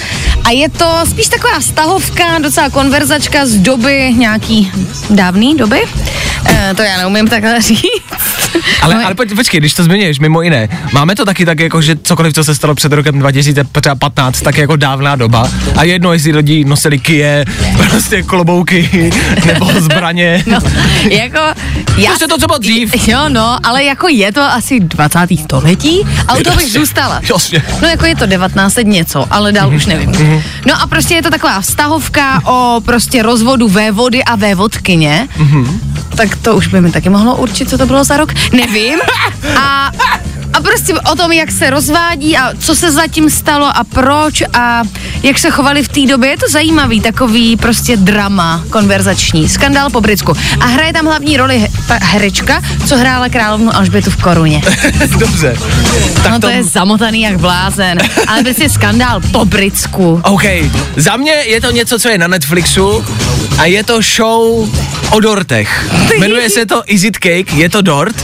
a 0.44 0.52
je 0.52 0.70
to 0.70 1.00
spíš 1.10 1.28
taková 1.28 1.62
stahovka, 1.62 2.40
docela 2.40 2.70
konverzačka 2.70 3.46
z 3.46 3.56
doby 3.56 4.14
nějaký 4.18 4.72
dávný 5.10 5.58
doby. 5.58 5.82
Uh, 5.84 6.76
to 6.76 6.82
já 6.82 6.98
neumím 7.06 7.28
takhle 7.28 7.62
říct. 7.62 7.82
Ale, 8.82 8.96
No, 8.96 9.06
ale 9.06 9.16
pojď, 9.16 9.36
počkej, 9.36 9.60
když 9.60 9.74
to 9.74 9.84
zmiňuješ, 9.84 10.20
mimo 10.20 10.42
jiné, 10.42 10.70
máme 10.94 11.16
to 11.16 11.26
taky 11.26 11.46
tak 11.46 11.60
jako, 11.60 11.82
že 11.82 11.96
cokoliv, 12.04 12.34
co 12.34 12.44
se 12.44 12.56
stalo 12.56 12.76
před 12.76 12.92
rokem 12.94 13.20
2015, 13.20 14.42
tak 14.42 14.58
je 14.58 14.62
jako 14.62 14.76
dávná 14.76 15.16
doba. 15.16 15.50
A 15.78 15.84
jedno, 15.84 16.14
jestli 16.14 16.32
lidi 16.32 16.66
nosili 16.66 17.00
kije, 17.00 17.46
prostě 17.90 18.24
klobouky, 18.24 19.12
nebo 19.46 19.72
zbraně. 19.80 20.44
No, 20.48 20.60
jako, 21.10 21.40
já, 21.98 22.10
Prostě 22.10 22.28
to, 22.28 22.38
co 22.38 22.48
bylo 22.48 22.58
dřív. 22.58 23.08
Jo, 23.08 23.20
no, 23.30 23.58
ale 23.64 23.84
jako 23.84 24.08
je 24.08 24.32
to 24.32 24.42
asi 24.42 24.80
20. 24.80 25.20
století 25.44 26.02
a 26.28 26.36
u 26.36 26.44
toho 26.44 26.56
bych 26.58 26.72
zůstala. 26.72 27.22
jasně. 27.34 27.64
No 27.82 27.88
jako 27.88 28.06
je 28.06 28.16
to 28.16 28.26
19 28.26 28.76
něco, 28.84 29.26
ale 29.32 29.52
dál 29.52 29.74
už 29.76 29.86
nevím. 29.86 30.10
Mhm. 30.10 30.42
No 30.68 30.82
a 30.82 30.88
prostě 30.88 31.14
je 31.14 31.22
to 31.24 31.30
taková 31.30 31.62
vztahovka 31.62 32.42
o 32.46 32.82
prostě 32.86 33.24
rozvodu 33.24 33.68
vévody 33.68 34.24
a 34.24 34.36
vévodkyně. 34.36 35.28
Mhm. 35.38 35.80
Tak 36.16 36.36
to 36.36 36.56
už 36.56 36.68
by 36.68 36.82
mi 36.82 36.92
taky 36.92 37.10
mohlo 37.10 37.36
určit, 37.36 37.70
co 37.70 37.78
to 37.78 37.86
bylo 37.86 38.04
za 38.04 38.18
rok. 38.18 38.34
Nevím. 38.54 39.00
A 39.60 39.92
a 40.56 40.62
prostě 40.62 40.94
o 40.94 41.16
tom, 41.16 41.32
jak 41.32 41.52
se 41.52 41.70
rozvádí 41.70 42.38
a 42.38 42.54
co 42.60 42.76
se 42.76 42.92
zatím 42.92 43.30
stalo 43.30 43.66
a 43.66 43.84
proč 43.84 44.44
a 44.54 44.84
jak 45.24 45.40
se 45.40 45.52
chovali 45.52 45.84
v 45.84 45.88
té 45.88 46.06
době. 46.06 46.30
Je 46.30 46.38
to 46.38 46.46
zajímavý, 46.52 47.02
takový 47.02 47.58
prostě 47.58 47.98
drama 47.98 48.64
konverzační. 48.70 49.50
Skandál 49.50 49.90
po 49.90 50.02
britsku. 50.02 50.34
A 50.60 50.66
hraje 50.66 50.94
tam 50.94 51.06
hlavní 51.06 51.38
roli 51.38 51.68
ta 51.88 51.98
herečka, 52.02 52.62
co 52.88 52.98
hrála 52.98 53.30
královnu 53.30 53.76
Alžbětu 53.76 54.12
v 54.12 54.16
koruně. 54.16 54.62
Dobře. 55.20 55.58
Tak 56.24 56.32
no 56.32 56.40
to 56.40 56.50
je 56.50 56.64
zamotaný 56.64 57.22
jak 57.22 57.38
blázen. 57.38 57.98
Ale 58.28 58.44
prostě 58.44 58.70
skandál 58.70 59.22
po 59.32 59.46
britsku. 59.46 60.22
OK, 60.24 60.44
za 60.96 61.18
mě 61.18 61.32
je 61.32 61.62
to 61.62 61.72
něco, 61.72 62.00
co 62.00 62.10
je 62.10 62.18
na 62.18 62.28
Netflixu 62.28 63.06
a 63.58 63.66
je 63.66 63.84
to 63.84 64.02
show 64.02 64.70
o 65.16 65.20
dortech. 65.20 65.86
Jmenuje 66.20 66.50
se 66.50 66.66
to 66.66 66.84
Is 66.88 67.04
It 67.04 67.18
Cake, 67.18 67.56
je 67.56 67.70
to 67.70 67.82
dort. 67.82 68.16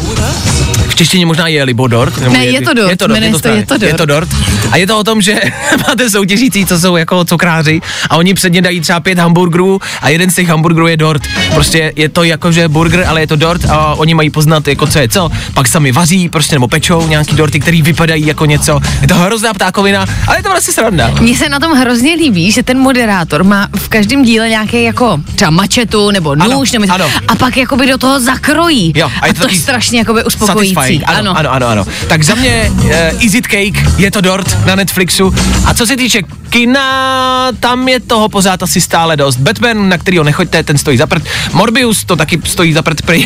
V 0.92 0.96
češtině 0.96 1.26
možná 1.26 1.48
je 1.48 1.64
libo 1.64 1.88
dort. 1.88 2.18
nebo 2.18 2.34
Ne, 2.34 2.46
je 2.46 2.62
to 2.62 2.74
dort, 2.74 2.90
Je 2.90 2.98
to 2.98 3.08
dort, 3.08 3.22
je 3.22 3.32
to, 3.32 3.40
to. 3.40 3.48
Je 3.50 3.64
to 3.66 3.78
dort. 3.78 3.84
je 3.88 3.94
to 3.94 4.06
dort. 4.06 4.30
A 4.72 4.78
je 4.78 4.88
to 4.88 4.98
o 5.00 5.04
tom, 5.04 5.22
že 5.22 5.40
máte 5.88 6.10
soutěžící, 6.10 6.66
co 6.66 6.80
jsou 6.80 6.96
jako 6.96 7.26
cukráři 7.26 7.82
a 8.10 8.18
oni 8.18 8.34
předně 8.34 8.62
dají 8.62 8.82
třeba 8.82 9.00
pět 9.00 9.20
hamburgerů 9.20 9.80
a 10.02 10.10
jeden 10.10 10.30
z 10.30 10.36
těch 10.36 10.48
hamburgerů 10.48 10.88
je 10.88 10.98
dort. 10.98 11.24
Prostě 11.54 11.94
je 11.96 12.10
to 12.10 12.24
jako, 12.24 12.52
že 12.52 12.68
burger, 12.68 13.06
ale 13.08 13.22
je 13.22 13.28
to 13.28 13.36
dort 13.36 13.66
a 13.66 13.94
oni 13.96 14.14
mají 14.14 14.30
poznat, 14.30 14.68
jako 14.68 14.88
co 14.88 15.00
je 15.00 15.10
co. 15.10 15.30
Pak 15.54 15.68
sami 15.68 15.92
vaří, 15.92 16.30
prostě 16.30 16.56
nebo 16.56 16.68
pečou 16.68 17.08
nějaký 17.08 17.36
dorty, 17.36 17.60
který 17.60 17.82
vypadají 17.82 18.26
jako 18.28 18.46
něco. 18.46 18.80
Je 19.02 19.08
to 19.08 19.16
hrozná 19.16 19.54
ptákovina, 19.54 20.06
ale 20.28 20.38
je 20.38 20.44
to 20.44 20.50
vlastně 20.50 20.74
sranda. 20.74 21.12
Mně 21.22 21.36
se 21.38 21.50
na 21.50 21.60
tom 21.60 21.74
hrozně 21.74 22.14
líbí, 22.16 22.52
že 22.52 22.64
ten 22.64 22.78
moderátor 22.80 23.44
má 23.44 23.68
v 23.78 23.90
každém 23.90 24.24
díle 24.24 24.50
nějaký 24.50 24.84
jako 24.84 25.20
třeba 25.36 25.52
mačetu 25.52 26.12
nebo 26.12 26.32
Ano, 26.32 26.48
nůž 26.54 26.72
nebo 26.72 26.86
ano. 26.90 27.06
a 27.28 27.36
pak 27.36 27.58
jakoby 27.58 27.88
do 27.88 27.98
toho 27.98 28.20
zakrojí. 28.20 28.94
Jo, 28.96 29.12
a, 29.22 29.26
je 29.28 29.32
a 29.32 29.34
to 29.34 29.40
to, 29.40 29.46
je 29.46 29.48
taky 29.50 29.60
strašně 29.60 30.00
jakoby 30.00 30.24
uspokojící. 30.24 30.76
Satisfying. 30.82 31.04
Ano, 31.08 31.38
ano, 31.38 31.52
ano, 31.54 31.68
ano. 31.68 31.86
Tak 32.08 32.24
za 32.24 32.36
mě 32.36 32.72
uh, 32.74 32.90
Is 33.20 33.34
It 33.34 33.48
Cake, 33.48 33.84
je 33.98 34.12
to 34.12 34.22
dort 34.22 34.66
na 34.66 34.76
Netflixu. 34.76 35.36
A 35.66 35.74
co 35.74 35.86
se 35.88 35.98
týče 35.98 36.22
kina, 36.50 37.48
tam 37.60 37.90
je 37.90 38.00
toho 38.00 38.30
pořád 38.30 38.64
asi 38.64 38.82
stále 38.82 39.18
dost. 39.18 39.36
Batman, 39.38 39.90
na 39.90 39.98
kterýho 39.98 40.24
nechoďte, 40.24 40.64
ten 40.64 40.78
stojí 40.78 40.98
za 40.98 41.08
prd. 41.08 41.24
Morbius, 41.54 42.04
to 42.04 42.16
taky 42.16 42.40
stojí 42.46 42.74
za 42.74 42.82
prd. 42.82 43.02
Prý. 43.06 43.26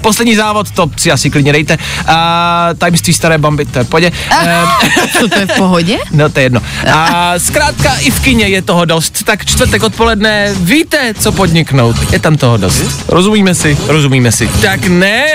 Poslední 0.00 0.36
závod, 0.36 0.70
to 0.70 0.90
si 0.96 1.12
asi 1.12 1.30
klidně 1.30 1.52
dejte. 1.52 1.78
A 2.06 2.68
tajemství 2.78 3.12
staré 3.12 3.38
bamby, 3.38 3.64
to 3.64 3.78
je 3.78 3.84
v 3.84 3.88
pohodě. 3.88 4.12
Ehm, 4.30 4.68
Co 5.18 5.28
to 5.28 5.38
je 5.38 5.46
v 5.46 5.56
pohodě? 5.56 5.98
No 6.10 6.28
to 6.28 6.38
je 6.40 6.44
jedno. 6.44 6.60
A 6.92 7.34
zkrátka 7.38 7.94
i 8.00 8.10
v 8.10 8.20
kině 8.20 8.48
je 8.48 8.62
toho 8.62 8.84
dost. 8.84 9.22
Tak 9.24 9.44
čtvrtek 9.46 9.82
odpoledne 9.82 10.54
víte, 10.60 11.14
co 11.18 11.32
podniknout. 11.32 11.96
Je 12.12 12.18
tam 12.18 12.36
toho 12.36 12.56
dost. 12.56 13.04
Rozumíme 13.08 13.54
si? 13.54 13.78
Rozumíme 13.86 14.32
si. 14.32 14.48
Tak 14.62 14.86
ne, 14.86 15.26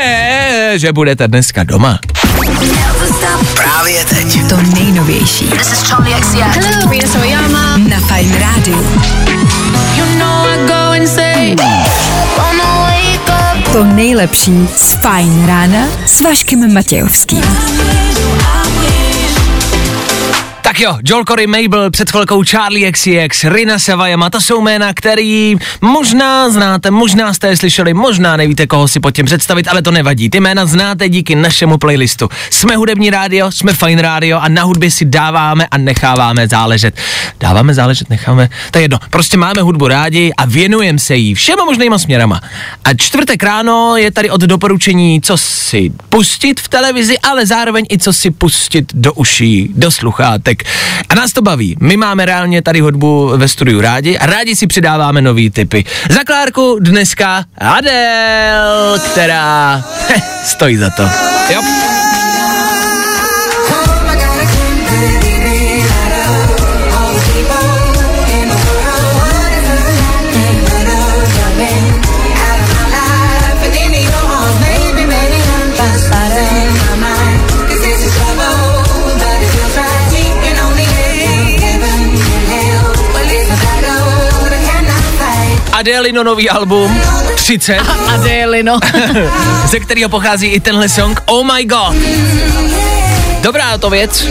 že 0.75 0.93
budete 0.93 1.27
dneska 1.27 1.54
doma. 1.63 1.99
Právě 3.53 4.05
teď. 4.05 4.49
To 4.49 4.57
nejnovější 4.57 5.45
This 5.47 5.71
is 5.71 5.83
Charlie 5.83 6.19
XCX. 6.19 6.35
Hello, 6.37 7.07
Sawayama. 7.13 7.77
na 7.77 7.99
Fine 7.99 8.39
Radio. 8.39 8.77
You 9.95 10.05
know 10.19 10.47
I 10.47 10.57
go 10.67 10.93
insane. 10.93 11.55
To 13.71 13.83
nejlepší 13.83 14.67
z 14.77 14.93
Fine 14.93 15.47
rána 15.47 15.87
s 16.05 16.21
Vaškem 16.21 16.73
Matějovským. 16.73 17.43
Tak 20.75 20.81
jo, 20.81 20.97
Joel 21.03 21.23
Corey 21.25 21.47
Mabel, 21.47 21.91
před 21.91 22.11
chvilkou 22.11 22.43
Charlie 22.43 22.91
XCX, 22.91 23.43
Rina 23.43 23.79
Savajama, 23.79 24.29
to 24.29 24.41
jsou 24.41 24.61
jména, 24.61 24.93
který 24.93 25.55
možná 25.81 26.49
znáte, 26.49 26.91
možná 26.91 27.33
jste 27.33 27.47
je 27.47 27.57
slyšeli, 27.57 27.93
možná 27.93 28.37
nevíte, 28.37 28.67
koho 28.67 28.87
si 28.87 28.99
pod 28.99 29.11
tím 29.11 29.25
představit, 29.25 29.67
ale 29.67 29.81
to 29.81 29.91
nevadí. 29.91 30.29
Ty 30.29 30.39
jména 30.39 30.65
znáte 30.65 31.09
díky 31.09 31.35
našemu 31.35 31.77
playlistu. 31.77 32.29
Jsme 32.49 32.75
hudební 32.75 33.09
rádio, 33.09 33.51
jsme 33.51 33.73
fajn 33.73 33.99
rádio 33.99 34.39
a 34.39 34.49
na 34.49 34.63
hudbě 34.63 34.91
si 34.91 35.05
dáváme 35.05 35.67
a 35.71 35.77
necháváme 35.77 36.47
záležet. 36.47 36.95
Dáváme 37.39 37.73
záležet, 37.73 38.09
necháme, 38.09 38.49
to 38.71 38.77
je 38.77 38.83
jedno. 38.83 38.99
Prostě 39.09 39.37
máme 39.37 39.61
hudbu 39.61 39.87
rádi 39.87 40.33
a 40.37 40.45
věnujeme 40.45 40.99
se 40.99 41.15
jí 41.15 41.35
všema 41.35 41.65
možnýma 41.65 41.99
směrama. 41.99 42.41
A 42.83 42.93
čtvrtek 42.93 43.43
ráno 43.43 43.97
je 43.97 44.11
tady 44.11 44.29
od 44.29 44.41
doporučení, 44.41 45.21
co 45.21 45.37
si 45.37 45.91
pustit 46.09 46.59
v 46.59 46.67
televizi, 46.67 47.19
ale 47.19 47.45
zároveň 47.45 47.85
i 47.91 47.97
co 47.97 48.13
si 48.13 48.31
pustit 48.31 48.93
do 48.93 49.13
uší, 49.13 49.69
do 49.75 49.91
sluchátek. 49.91 50.64
A 51.09 51.15
nás 51.15 51.33
to 51.33 51.41
baví. 51.41 51.77
My 51.79 51.97
máme 51.97 52.25
reálně 52.25 52.61
tady 52.61 52.79
hudbu 52.79 53.31
ve 53.37 53.47
studiu 53.47 53.81
rádi 53.81 54.17
a 54.17 54.25
rádi 54.25 54.55
si 54.55 54.67
přidáváme 54.67 55.21
nový 55.21 55.49
typy. 55.49 55.85
Za 56.09 56.23
Klárku 56.23 56.77
dneska 56.79 57.45
Adele, 57.57 58.99
která 58.99 59.83
heh, 60.07 60.23
stojí 60.43 60.77
za 60.77 60.89
to. 60.89 61.09
Jo. 61.53 61.84
Adelino 85.85 86.23
nový 86.23 86.49
album 86.49 87.01
30, 87.35 87.77
Adélino. 88.07 88.79
ze 89.65 89.79
kterého 89.79 90.09
pochází 90.09 90.47
i 90.47 90.59
tenhle 90.59 90.89
song 90.89 91.21
Oh 91.25 91.53
My 91.53 91.65
God. 91.65 91.95
Dobrá 93.41 93.77
to 93.77 93.89
věc, 93.89 94.27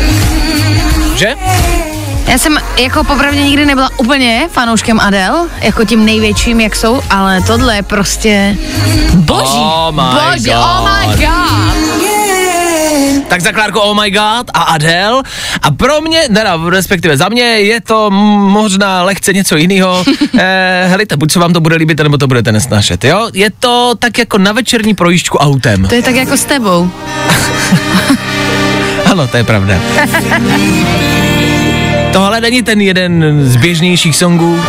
že? 1.17 1.35
Já 2.27 2.39
jsem 2.39 2.59
jako 2.79 3.05
popravdě 3.05 3.43
nikdy 3.43 3.67
nebyla 3.67 3.91
úplně 3.97 4.49
fanouškem 4.53 5.01
Adele, 5.01 5.49
jako 5.61 5.85
tím 5.85 6.05
největším, 6.05 6.61
jak 6.61 6.77
jsou, 6.77 7.03
ale 7.11 7.41
tohle 7.41 7.77
je 7.77 7.83
prostě 7.83 8.57
boží. 9.15 9.59
Oh 9.59 9.95
my 9.95 10.03
boží, 10.03 10.45
God. 10.45 10.57
oh 10.57 10.91
my 10.91 11.17
god. 11.17 11.94
Tak 13.29 13.41
za 13.41 13.53
Klárko 13.53 13.83
Oh 13.83 14.03
My 14.03 14.11
God 14.11 14.51
a 14.55 14.63
Adele. 14.63 15.23
A 15.63 15.71
pro 15.71 16.01
mě, 16.01 16.21
teda 16.35 16.59
respektive 16.69 17.17
za 17.17 17.29
mě, 17.29 17.45
je 17.45 17.81
to 17.81 18.11
možná 18.11 19.03
lehce 19.03 19.33
něco 19.33 19.57
jiného. 19.57 20.05
Eh, 20.39 20.87
helejte, 20.89 21.17
buď 21.17 21.33
se 21.33 21.39
vám 21.39 21.53
to 21.53 21.61
bude 21.61 21.77
líbit, 21.77 22.01
nebo 22.01 22.19
to 22.19 22.27
budete 22.27 22.53
nesnášet, 22.53 23.05
jo? 23.05 23.31
Je 23.33 23.51
to 23.51 23.95
tak 23.99 24.19
jako 24.19 24.39
na 24.39 24.53
večerní 24.53 24.95
projížďku 24.95 25.39
autem. 25.39 25.87
To 25.89 25.95
je 25.95 26.03
tak 26.03 26.15
jako 26.15 26.37
s 26.37 26.45
tebou. 26.45 26.91
Ano, 29.05 29.27
to 29.27 29.37
je 29.37 29.45
pravda. 29.45 29.81
Tohle 32.13 32.41
není 32.41 32.63
ten 32.63 32.81
jeden 32.81 33.41
z 33.45 33.57
běžnějších 33.57 34.17
songů. 34.17 34.61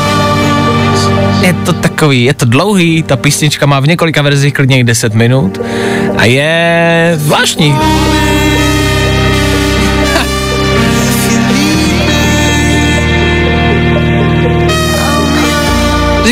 Je 1.42 1.54
to 1.54 1.74
takový, 1.74 2.24
je 2.24 2.34
to 2.34 2.46
dlouhý, 2.46 3.04
ta 3.04 3.16
písnička 3.16 3.66
má 3.66 3.80
v 3.80 3.88
několika 3.88 4.22
verzích 4.22 4.54
klidně 4.54 4.80
i 4.80 4.84
10 4.84 5.14
minut 5.14 5.62
a 6.18 6.26
je 6.26 7.14
zvláštní. 7.18 7.76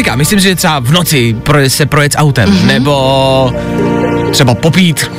Říkám, 0.04 0.18
myslím, 0.18 0.40
že 0.40 0.56
třeba 0.56 0.80
v 0.80 0.92
noci 0.92 1.36
se 1.68 1.86
projet 1.86 2.14
s 2.14 2.18
autem, 2.18 2.50
mm-hmm. 2.50 2.66
nebo 2.66 3.54
třeba 4.32 4.56
popít, 4.56 5.12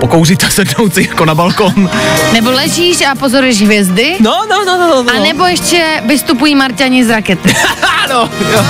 pokouřit 0.00 0.44
a 0.44 0.50
sednout 0.50 0.94
si 0.94 1.06
jako 1.08 1.24
na 1.24 1.34
balkon. 1.34 1.90
Nebo 2.32 2.50
ležíš 2.50 3.00
a 3.00 3.14
pozoruješ 3.14 3.62
hvězdy. 3.62 4.16
No, 4.20 4.42
no, 4.50 4.64
no, 4.64 4.78
no, 4.78 5.02
no. 5.02 5.12
A 5.14 5.22
nebo 5.22 5.46
ještě 5.46 6.02
vystupují 6.06 6.54
Marťani 6.54 7.04
z 7.04 7.10
rakety. 7.10 7.56
Ano, 8.04 8.30
jo. 8.52 8.64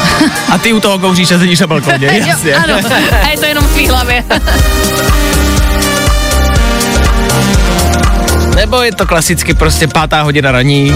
A 0.50 0.58
ty 0.58 0.72
u 0.72 0.80
toho 0.80 0.98
kouříš 0.98 1.32
a 1.32 1.38
sedíš 1.38 1.60
na 1.60 1.66
balkoně, 1.66 2.06
jasně. 2.26 2.50
Jo, 2.50 2.58
ano, 2.64 2.74
a 3.22 3.28
je 3.28 3.38
to 3.38 3.44
jenom 3.44 3.64
v 3.64 3.72
tvý 3.72 3.88
hlavě. 3.88 4.24
Nebo 8.56 8.82
je 8.82 8.92
to 8.92 9.06
klasicky 9.06 9.54
prostě 9.54 9.86
pátá 9.86 10.22
hodina 10.22 10.52
raní 10.52 10.94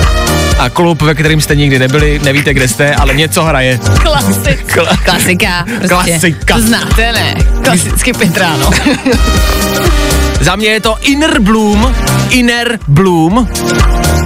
a 0.59 0.68
klub, 0.71 1.03
ve 1.03 1.14
kterým 1.14 1.40
jste 1.40 1.57
nikdy 1.57 1.79
nebyli, 1.79 2.21
nevíte, 2.25 2.55
kde 2.55 2.68
jste, 2.68 2.94
ale 2.94 3.14
něco 3.14 3.44
hraje. 3.44 3.81
Klasik. 4.03 4.75
Kla- 4.77 4.97
Klasika. 5.05 5.64
Prostě. 5.79 5.88
Klasika. 5.88 6.55
To 6.55 6.61
znáte, 6.61 7.12
ne? 7.12 7.35
Klasicky 7.64 8.12
pět 8.12 8.37
ráno. 8.37 8.71
Za 10.40 10.57
mě 10.57 10.68
je 10.68 10.81
to 10.81 10.97
Inner 11.03 11.40
Bloom, 11.40 11.94
Inner 12.31 12.79
Bloom, 12.88 13.49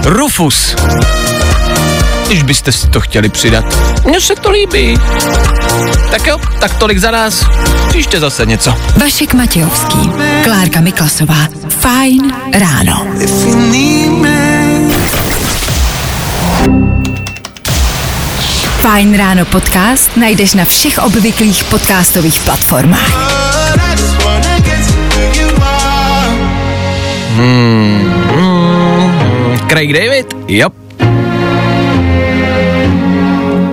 Rufus. 0.05 0.75
Když 2.27 2.43
byste 2.43 2.71
si 2.71 2.87
to 2.89 3.01
chtěli 3.01 3.29
přidat. 3.29 3.65
Mně 4.05 4.21
se 4.21 4.35
to 4.35 4.51
líbí. 4.51 4.97
Tak 6.11 6.27
jo, 6.27 6.37
tak 6.59 6.73
tolik 6.73 6.97
za 6.97 7.11
nás. 7.11 7.45
Příště 7.89 8.19
zase 8.19 8.45
něco. 8.45 8.73
Vašek 9.01 9.33
Matějovský, 9.33 10.11
Klárka 10.43 10.81
Miklasová. 10.81 11.47
Fajn 11.69 12.33
ráno. 12.59 13.05
If 13.21 13.31
you 13.45 13.55
need 13.55 14.12
Fajn 18.83 19.15
ráno 19.15 19.47
podcast 19.47 20.11
najdeš 20.19 20.59
na 20.59 20.67
všech 20.67 20.99
obvyklých 21.07 21.63
podcastových 21.71 22.35
platformách. 22.43 23.11
Are. 24.27 24.43
Craig 29.71 29.93
David? 29.95 30.27
Jo. 30.47 30.67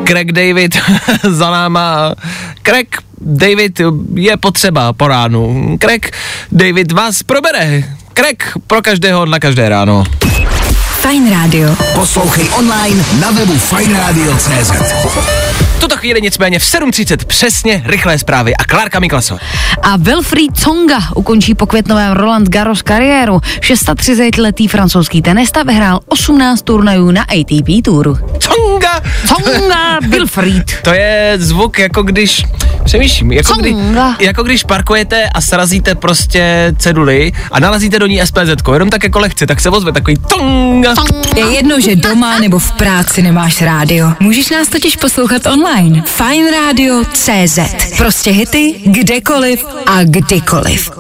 Craig 0.07 0.33
David 0.33 0.79
za 1.39 1.51
náma. 1.51 2.15
Craig 2.63 2.89
David 3.21 3.81
je 4.15 4.37
potřeba 4.37 4.93
po 4.93 5.09
ránu. 5.09 5.77
Craig 5.83 6.17
David 6.53 6.93
vás 6.93 7.23
probere. 7.23 7.83
Craig 8.15 8.53
pro 8.67 8.83
každého 8.83 9.27
na 9.27 9.39
každé 9.39 9.69
ráno. 9.69 10.05
Fajn 11.01 11.31
rádio. 11.31 11.77
Poslouchej 11.95 12.51
online 12.59 13.05
na 13.21 13.33
webu 13.33 13.59
fajnradio.cz 13.59 15.40
V 15.81 15.83
tuto 15.83 15.97
chvíli 15.97 16.23
nicméně 16.23 16.59
v 16.59 16.63
7.30 16.63 17.17
přesně 17.27 17.83
rychlé 17.87 18.19
zprávy 18.19 18.57
a 18.57 18.65
Klárka 18.65 19.01
Miklasová. 19.01 19.41
A 19.83 19.97
Wilfried 19.97 20.53
Tsonga 20.53 20.99
ukončí 21.15 21.55
po 21.55 21.67
květnovém 21.67 22.13
Roland 22.13 22.49
Garros 22.49 22.83
kariéru. 22.83 23.37
36-letý 23.37 24.69
francouzský 24.69 25.23
tenista 25.23 25.63
vyhrál 25.63 26.01
18 26.07 26.63
turnajů 26.63 27.11
na 27.11 27.23
ATP 27.23 27.85
Touru. 27.85 28.19
Conga! 28.39 29.01
Tsonga 29.25 29.99
Wilfried. 30.09 30.83
To 30.83 30.95
je 30.95 31.35
zvuk 31.39 31.79
jako 31.79 32.03
když, 32.03 32.45
přemýšlím, 32.85 33.33
jako, 33.33 33.55
kdy, 33.55 33.77
jako 34.21 34.43
když 34.43 34.65
parkujete 34.65 35.29
a 35.35 35.41
srazíte 35.41 35.95
prostě 35.95 36.75
ceduly 36.79 37.33
a 37.53 37.61
nalazíte 37.61 37.99
do 37.99 38.07
ní 38.07 38.21
SPZ, 38.25 38.71
jenom 38.73 38.91
tak 38.91 39.03
jako 39.03 39.19
lehce, 39.19 39.47
tak 39.47 39.61
se 39.61 39.71
ozve 39.71 39.93
takový 39.93 40.17
tonga. 40.17 40.95
Je 41.37 41.45
jedno, 41.45 41.81
že 41.81 41.97
doma 41.97 42.39
nebo 42.39 42.59
v 42.59 42.73
práci 42.73 43.23
nemáš 43.23 43.63
rádio. 43.63 44.13
Můžeš 44.21 44.51
nás 44.51 44.69
totiž 44.69 44.97
poslouchat 44.97 45.47
online. 45.47 45.70
Rádio 46.53 47.05
CZ. 47.13 47.59
Prostě 47.97 48.31
hity, 48.31 48.75
kdekoliv 48.85 49.65
a 49.87 50.03
kdykoliv. 50.05 50.91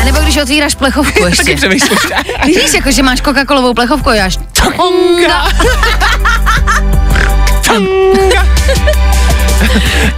A 0.00 0.04
nebo 0.04 0.18
když 0.20 0.36
otvíráš 0.36 0.74
plechovku 0.74 1.12
Taky 1.12 1.28
ještě. 1.30 1.56
přemýšlím. 1.56 1.98
Víš, 2.46 2.74
jako 2.74 2.90
že 2.90 3.02
máš 3.02 3.22
Coca-Colovou 3.22 3.74
plechovku 3.74 4.08
a 4.08 4.14
jáš 4.14 4.38
Tonga. 4.52 5.48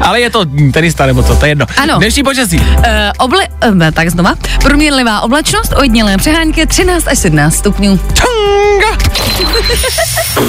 Ale 0.00 0.20
je 0.20 0.31
to 0.31 0.44
tenista 0.72 1.07
nebo 1.07 1.22
co, 1.22 1.37
to 1.37 1.44
je 1.44 1.50
jedno. 1.50 1.66
Ano. 1.76 1.98
Dnešní 1.98 2.22
počasí. 2.22 2.59
Uh, 2.59 2.85
oble, 3.18 3.48
uh, 3.68 3.90
tak 3.92 4.11
znova. 4.11 4.35
Průměrlivá 4.62 5.20
oblačnost, 5.20 5.72
ojedinělé 5.76 6.16
přehánky 6.16 6.66
13 6.66 7.09
až 7.09 7.18
17 7.18 7.57
stupňů. 7.57 8.00
Tonga. 8.81 8.97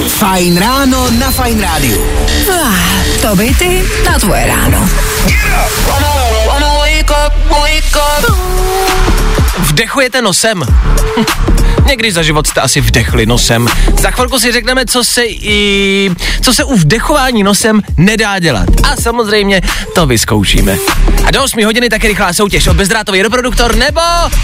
Fajn 0.08 0.56
ráno 0.56 1.10
na 1.20 1.28
Fajn 1.30 1.60
rádiu. 1.60 2.00
Ah, 2.48 2.72
to 3.20 3.36
by 3.36 3.52
ty 3.60 3.84
na 4.04 4.16
tvoje 4.16 4.44
ráno. 4.48 4.80
Vdechujete 9.72 10.22
nosem. 10.22 10.62
Někdy 11.86 12.12
za 12.12 12.22
život 12.22 12.46
jste 12.46 12.60
asi 12.60 12.80
vdechli 12.80 13.26
nosem. 13.26 13.68
Za 14.00 14.10
chvilku 14.10 14.38
si 14.38 14.52
řekneme, 14.52 14.86
co 14.86 15.04
se, 15.04 15.24
i, 15.26 16.10
co 16.40 16.54
se 16.54 16.64
u 16.64 16.76
vdechování 16.76 17.42
nosem 17.42 17.82
nedá 17.96 18.38
dělat. 18.38 18.68
A 18.82 18.96
samozřejmě 18.96 19.60
to 19.94 20.06
vyzkoušíme. 20.06 20.78
A 21.24 21.30
do 21.30 21.42
8 21.42 21.64
hodiny 21.64 21.88
taky 21.88 22.08
rychlá 22.08 22.32
soutěž 22.32 22.66
o 22.66 22.74
bezdrátový 22.74 23.22
reproduktor 23.22 23.76
nebo 23.76 24.00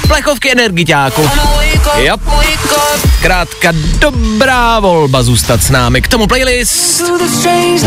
plechovky 0.08 0.52
energiťáku. 0.52 1.30
Jo. 1.96 2.16
Krátka 3.22 3.72
dobrá 3.98 4.80
volba 4.80 5.22
zůstat 5.22 5.62
s 5.62 5.70
námi. 5.70 6.02
K 6.02 6.08
tomu 6.08 6.26
playlist 6.26 7.02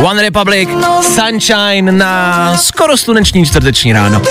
One 0.04 0.22
Republic, 0.22 0.70
Sunshine 1.02 1.92
na 1.92 2.58
skoro 2.58 2.98
sluneční 2.98 3.46
čtvrteční 3.46 3.94
ráno. 3.94 4.22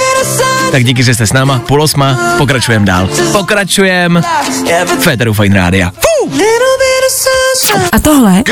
Tak 0.70 0.85
díky, 0.85 1.02
že 1.02 1.14
jste 1.14 1.26
s 1.26 1.33
náma, 1.33 1.59
půl 1.59 1.83
osma, 1.83 2.35
pokračujeme 2.38 2.87
dál. 2.87 3.09
Pokračujeme. 3.33 4.22
V 4.87 5.02
Féteru 5.02 5.35
Fine 5.35 5.56
Rádia. 5.56 5.92
A 7.92 7.98
tohle 8.00 8.42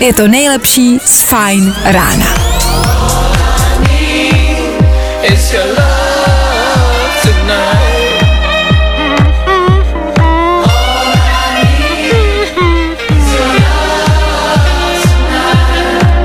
je 0.00 0.12
to 0.12 0.28
nejlepší 0.28 0.98
z 1.04 1.22
Fajn 1.22 1.74
rána. 1.84 2.26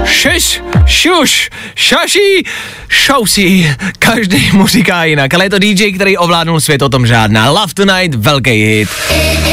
Šeš, 0.06 0.62
šuš, 1.08 1.50
šaší, 1.76 2.46
šousí, 2.90 3.76
každý 4.00 4.52
mu 4.52 4.68
říká 4.68 5.04
jinak, 5.04 5.34
ale 5.34 5.46
je 5.46 5.50
to 5.50 5.60
DJ, 5.60 5.92
který 5.92 6.18
ovládnul 6.18 6.62
svět, 6.62 6.82
o 6.82 6.90
tom 6.90 7.08
žádná. 7.08 7.50
Love 7.50 7.74
Tonight, 7.74 8.16
velký 8.16 8.50
hit. 8.50 8.90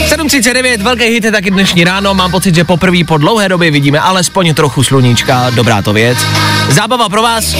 7.39, 0.09 0.83
velký 0.83 1.05
hit 1.05 1.25
je 1.25 1.33
taky 1.33 1.51
dnešní 1.51 1.85
ráno, 1.85 2.15
mám 2.15 2.31
pocit, 2.31 2.55
že 2.55 2.65
poprvé 2.65 3.05
po 3.05 3.19
dlouhé 3.19 3.49
době 3.49 3.71
vidíme 3.71 4.01
alespoň 4.01 4.55
trochu 4.55 4.83
sluníčka, 4.83 5.51
dobrá 5.51 5.83
to 5.83 5.93
věc. 5.93 6.19
Zábava 6.69 7.09
pro 7.09 7.23
vás, 7.23 7.55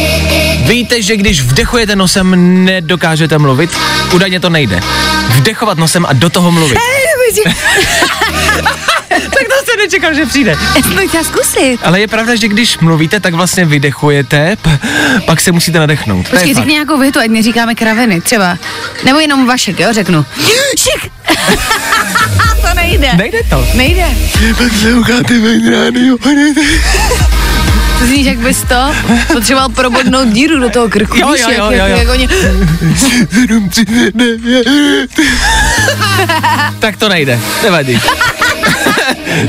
víte, 0.67 1.03
že 1.03 1.17
když 1.17 1.41
vdechujete 1.41 1.97
nosem, 1.97 2.65
nedokážete 2.65 3.39
mluvit? 3.39 3.71
Údajně 4.15 4.41
to 4.41 4.51
nejde. 4.51 4.81
Vdechovat 5.29 5.79
nosem 5.79 6.07
a 6.07 6.13
do 6.13 6.31
toho 6.31 6.51
mluvit. 6.51 6.79
se 9.85 9.97
nečekal, 9.97 10.15
že 10.15 10.27
přijde. 10.27 10.57
Já 10.77 10.83
jsem 10.83 10.97
to 10.97 11.09
chtěla 11.09 11.25
zkusit. 11.25 11.79
Ale 11.83 12.01
je 12.01 12.09
pravda, 12.09 12.35
že 12.35 12.49
když 12.49 12.79
mluvíte, 12.79 13.21
tak 13.21 13.35
vlastně 13.35 13.65
vydechujete, 13.65 14.57
p- 14.63 14.79
pak 15.27 15.41
se 15.41 15.53
musíte 15.53 15.79
nadechnout. 15.79 16.29
To 16.29 16.37
je 16.37 16.39
Počkej, 16.41 16.55
fakt. 16.55 16.63
řekni 16.63 16.73
nějakou 16.73 16.99
větu, 16.99 17.19
ať 17.21 17.27
neříkáme 17.31 17.75
kraviny, 17.75 18.21
třeba. 18.21 18.59
Nebo 19.05 19.19
jenom 19.19 19.47
Vašek, 19.47 19.81
jo, 19.81 19.89
řeknu. 19.93 20.25
Šik! 20.79 21.11
to 22.69 22.75
nejde. 22.75 23.11
Nejde 23.17 23.39
to. 23.51 23.67
Nejde. 23.75 24.07
Posloucháte 24.57 25.41
Fajn 25.41 25.73
rádio. 25.73 26.17
To 27.99 28.07
zníš, 28.07 28.27
jak 28.27 28.39
bys 28.39 28.63
to 28.69 28.95
potřeboval 29.33 29.69
probodnout 29.69 30.29
díru 30.29 30.61
do 30.61 30.71
toho 30.71 30.89
krku. 30.89 31.17
Jo, 31.19 31.29
jo, 31.35 31.49
jo, 31.51 31.71
jo, 31.71 31.87
jo. 31.87 31.97
Jak 31.97 32.09
oni... 32.09 32.29
tak 36.79 36.97
to 36.97 37.09
nejde, 37.09 37.41
nevadí. 37.63 38.01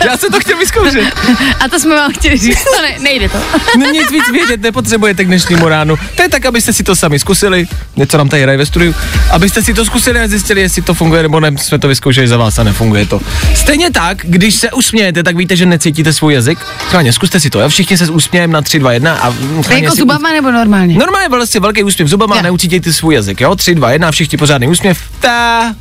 Já 0.06 0.18
jsem 0.18 0.32
to 0.32 0.40
chtěl 0.40 0.58
vyzkoušet. 0.58 1.14
A 1.60 1.68
to 1.70 1.80
jsme 1.80 1.96
vám 1.96 2.12
chtěli 2.14 2.38
říct, 2.38 2.64
to 2.64 2.82
ne, 2.82 2.96
nejde 3.00 3.30
to. 3.30 3.38
Není 3.78 4.00
nic 4.00 4.12
víc 4.12 4.32
vědět, 4.32 4.62
nepotřebujete 4.62 5.24
k 5.24 5.28
dnešnímu 5.28 5.68
ránu. 5.68 5.98
To 6.16 6.22
je 6.22 6.30
tak, 6.30 6.46
abyste 6.46 6.74
si 6.74 6.84
to 6.84 6.96
sami 6.96 7.20
zkusili. 7.20 7.68
Něco 7.96 8.18
nám 8.18 8.30
tady 8.30 8.42
hraje 8.44 8.58
ve 8.58 8.66
studiu. 8.66 8.96
Abyste 9.32 9.62
si 9.64 9.74
to 9.74 9.86
zkusili 9.86 10.20
a 10.20 10.28
zjistili, 10.28 10.62
jestli 10.62 10.82
to 10.82 10.94
funguje 10.94 11.22
nebo 11.22 11.40
ne. 11.40 11.52
Jsme 11.58 11.80
to 11.80 11.88
vyzkoušeli 11.88 12.28
za 12.28 12.38
vás 12.38 12.60
a 12.60 12.64
nefunguje 12.64 13.06
to. 13.06 13.22
Stejně 13.56 13.92
tak, 13.92 14.18
když 14.24 14.56
se 14.56 14.72
usmějete, 14.72 15.24
tak 15.24 15.36
víte, 15.36 15.56
že 15.56 15.66
necítíte 15.66 16.14
svůj 16.14 16.34
jazyk. 16.34 16.60
Schválně, 16.88 17.14
zkuste 17.14 17.40
si 17.40 17.50
to. 17.50 17.60
Jo? 17.60 17.70
Všichni 17.70 17.98
se 17.98 18.10
usmějeme 18.10 18.54
na 18.54 18.62
3, 18.62 18.80
2, 18.80 18.92
1 18.92 19.14
a 19.16 19.34
jako 19.74 19.96
zubama 19.96 20.32
nebo 20.34 20.52
normálně? 20.52 20.98
Normálně 20.98 21.30
vlastně 21.30 21.60
velký 21.60 21.84
úsměv 21.84 22.08
zubama, 22.08 22.36
Jo. 22.36 22.42
neucítíte 22.42 22.94
svůj 22.94 23.16
jazyk, 23.16 23.42
jo? 23.42 23.56
3, 23.56 23.76
2, 23.76 23.92
1, 23.92 24.12
všichni 24.12 24.38
pořádný 24.38 24.68
úsměv. 24.68 25.00
Ta. 25.20 25.76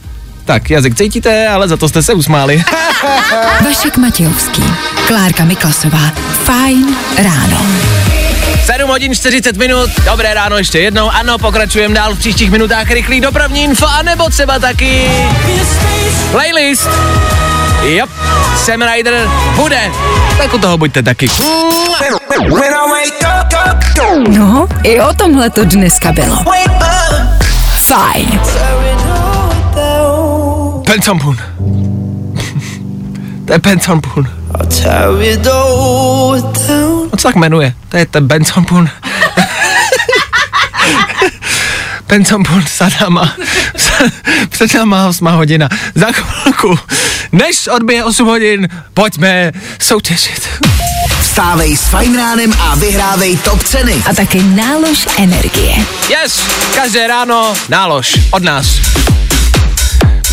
Tak, 0.45 0.71
jazyk 0.71 0.95
cítíte, 0.95 1.49
ale 1.49 1.69
za 1.69 1.77
to 1.77 1.89
jste 1.89 2.03
se 2.03 2.15
usmáli. 2.15 2.63
Vašek 3.65 3.97
Matějovský, 3.97 4.65
Klárka 5.07 5.45
Miklasová. 5.45 6.13
Fajn 6.45 6.97
ráno. 7.23 7.67
7 8.65 8.91
hodin 8.91 9.15
40 9.15 9.57
minut, 9.57 9.91
dobré 10.05 10.35
ráno 10.35 10.57
ještě 10.59 10.79
jednou, 10.79 11.11
ano, 11.11 11.39
pokračujeme 11.39 11.95
dál 11.95 12.15
v 12.15 12.19
příštích 12.19 12.51
minutách 12.51 12.91
rychlý 12.91 13.21
dopravní 13.21 13.63
info, 13.65 13.87
anebo 13.87 14.29
třeba 14.31 14.59
taky 14.59 15.11
playlist. 16.31 16.89
Yep, 17.83 18.11
Sam 18.57 18.83
Ryder 18.83 19.29
bude, 19.57 19.91
tak 20.39 20.55
u 20.55 20.59
toho 20.59 20.79
buďte 20.79 21.03
taky. 21.03 21.31
No, 24.29 24.67
i 24.83 25.01
o 25.01 25.15
tomhle 25.15 25.51
to 25.51 25.65
dneska 25.65 26.13
bylo. 26.13 26.45
Fajn. 27.79 28.41
Pensampun. 30.95 31.35
to 33.47 33.53
je 33.53 33.59
Pensampun. 33.59 34.29
I'll 34.55 34.67
tear 34.67 35.23
it 35.23 35.47
all 35.47 36.41
down. 36.41 37.09
On 37.13 37.19
se 37.19 37.23
tak 37.23 37.37
jmenuje, 37.37 37.75
to 37.89 37.97
je 37.97 38.07
ten 38.07 38.29
Pensampun. 38.29 38.87
Pensampul 42.07 42.63
za 42.79 42.89
náma, 43.01 43.35
před 44.49 44.75
náma 44.75 45.09
8 45.09 45.27
hodina. 45.27 45.69
Za 45.95 46.07
chvilku, 46.13 46.79
než 47.33 47.67
odbije 47.67 48.05
8 48.05 48.27
hodin, 48.27 48.69
pojďme 48.95 49.53
soutěžit. 49.81 50.49
Vstávej 51.21 51.77
s 51.77 51.81
Fajn 51.81 52.17
ránem 52.17 52.53
a 52.61 52.75
vyhrávej 52.75 53.37
top 53.37 53.63
ceny. 53.63 54.03
A 54.11 54.15
taky 54.15 54.43
nálož 54.43 55.07
energie. 55.19 55.75
Yes, 56.09 56.41
každé 56.75 57.07
ráno 57.07 57.55
nálož 57.69 58.15
od 58.31 58.43
nás. 58.43 58.67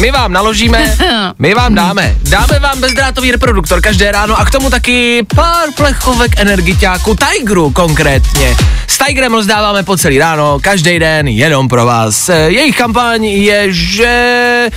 My 0.02 0.12
vám 0.12 0.34
naložíme, 0.34 0.98
my 1.40 1.54
vám 1.54 1.76
dáme. 1.76 2.16
Dáme 2.22 2.60
vám 2.60 2.82
bezdrátový 2.82 3.32
reproduktor 3.32 3.82
každé 3.82 4.12
ráno 4.12 4.40
a 4.40 4.46
k 4.46 4.52
tomu 4.52 4.70
taky 4.70 5.26
pár 5.36 5.70
plechovek 5.76 6.40
energiťáku 6.40 7.16
Tigeru 7.16 7.72
konkrétně. 7.72 8.56
S 8.88 8.98
Tigerem 8.98 9.34
rozdáváme 9.34 9.84
po 9.84 9.98
celý 9.98 10.18
ráno, 10.18 10.60
každý 10.62 11.00
den, 11.00 11.28
jenom 11.28 11.68
pro 11.68 11.86
vás. 11.86 12.30
Jejich 12.30 12.78
kampaň 12.78 13.26
je, 13.26 13.74
že 13.74 14.70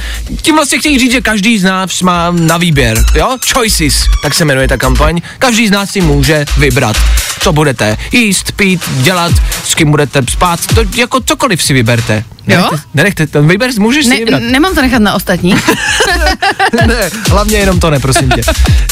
tím 0.43 0.55
vlastně 0.55 0.79
chtějí 0.79 0.99
říct, 0.99 1.13
že 1.13 1.21
každý 1.21 1.59
z 1.59 1.65
nás 1.65 2.03
má 2.03 2.31
na 2.31 2.57
výběr, 2.57 3.05
jo? 3.15 3.39
Choices, 3.53 4.05
tak 4.23 4.35
se 4.35 4.45
jmenuje 4.45 4.69
ta 4.69 4.77
kampaň. 4.77 5.21
Každý 5.39 5.69
z 5.69 5.71
nás 5.71 5.91
si 5.91 6.01
může 6.01 6.45
vybrat, 6.59 6.97
co 7.44 7.52
budete 7.52 7.96
jíst, 8.12 8.52
pít, 8.52 8.80
dělat, 8.96 9.33
s 9.64 9.74
kým 9.74 9.90
budete 9.90 10.22
spát, 10.30 10.61
to 10.74 10.85
jako 10.96 11.20
cokoliv 11.20 11.62
si 11.62 11.72
vyberte. 11.72 12.24
Nenechte, 12.46 12.76
nenechte 12.94 13.26
to, 13.26 13.42
vyber, 13.42 13.70
můžeš 13.78 14.04
si 14.04 14.11
Ne, 14.11 14.16
vybrat. 14.16 14.42
nemám 14.42 14.74
to 14.74 14.83
nechat 14.83 15.02
na 15.02 15.14
ostatní. 15.14 15.54
ne, 16.87 17.11
hlavně 17.30 17.59
jenom 17.59 17.80
to 17.80 17.90
ne, 17.90 17.98
prosím 18.00 18.30
tě. 18.30 18.42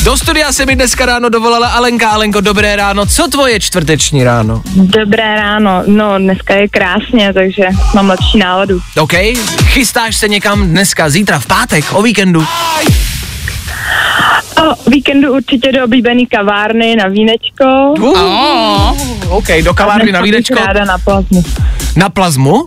Do 0.03 0.17
studia 0.17 0.53
se 0.53 0.67
mi 0.67 0.77
dneska 0.77 1.07
ráno 1.07 1.29
dovolala 1.29 1.69
Alenka. 1.69 2.09
Alenko, 2.11 2.41
dobré 2.41 2.77
ráno. 2.77 3.07
Co 3.07 3.29
tvoje 3.29 3.61
čtvrteční 3.61 4.25
ráno? 4.25 4.63
Dobré 4.77 5.35
ráno, 5.37 5.83
no 5.87 6.19
dneska 6.19 6.55
je 6.55 6.69
krásně, 6.69 7.33
takže 7.33 7.65
mám 7.95 8.09
lepší 8.09 8.39
náladu. 8.39 8.81
OK, 8.99 9.13
chystáš 9.65 10.17
se 10.17 10.29
někam 10.29 10.69
dneska, 10.69 11.11
zítra, 11.11 11.39
v 11.39 11.47
pátek, 11.47 11.85
o 11.93 12.03
víkendu? 12.03 12.47
O 14.63 14.91
víkendu 14.91 15.33
určitě 15.33 15.73
do 15.73 15.85
oblíbený 15.85 16.27
kavárny 16.27 16.97
na 16.97 17.09
vínečko. 17.09 17.95
Uh, 17.99 19.37
OK, 19.37 19.47
do 19.65 19.75
kavárny 19.75 20.13
na 20.13 20.21
vínečko. 20.21 20.55
Ráda 20.55 20.85
na 20.85 20.99
plazmu. 20.99 21.43
Na 21.97 22.09
plazmu? 22.09 22.65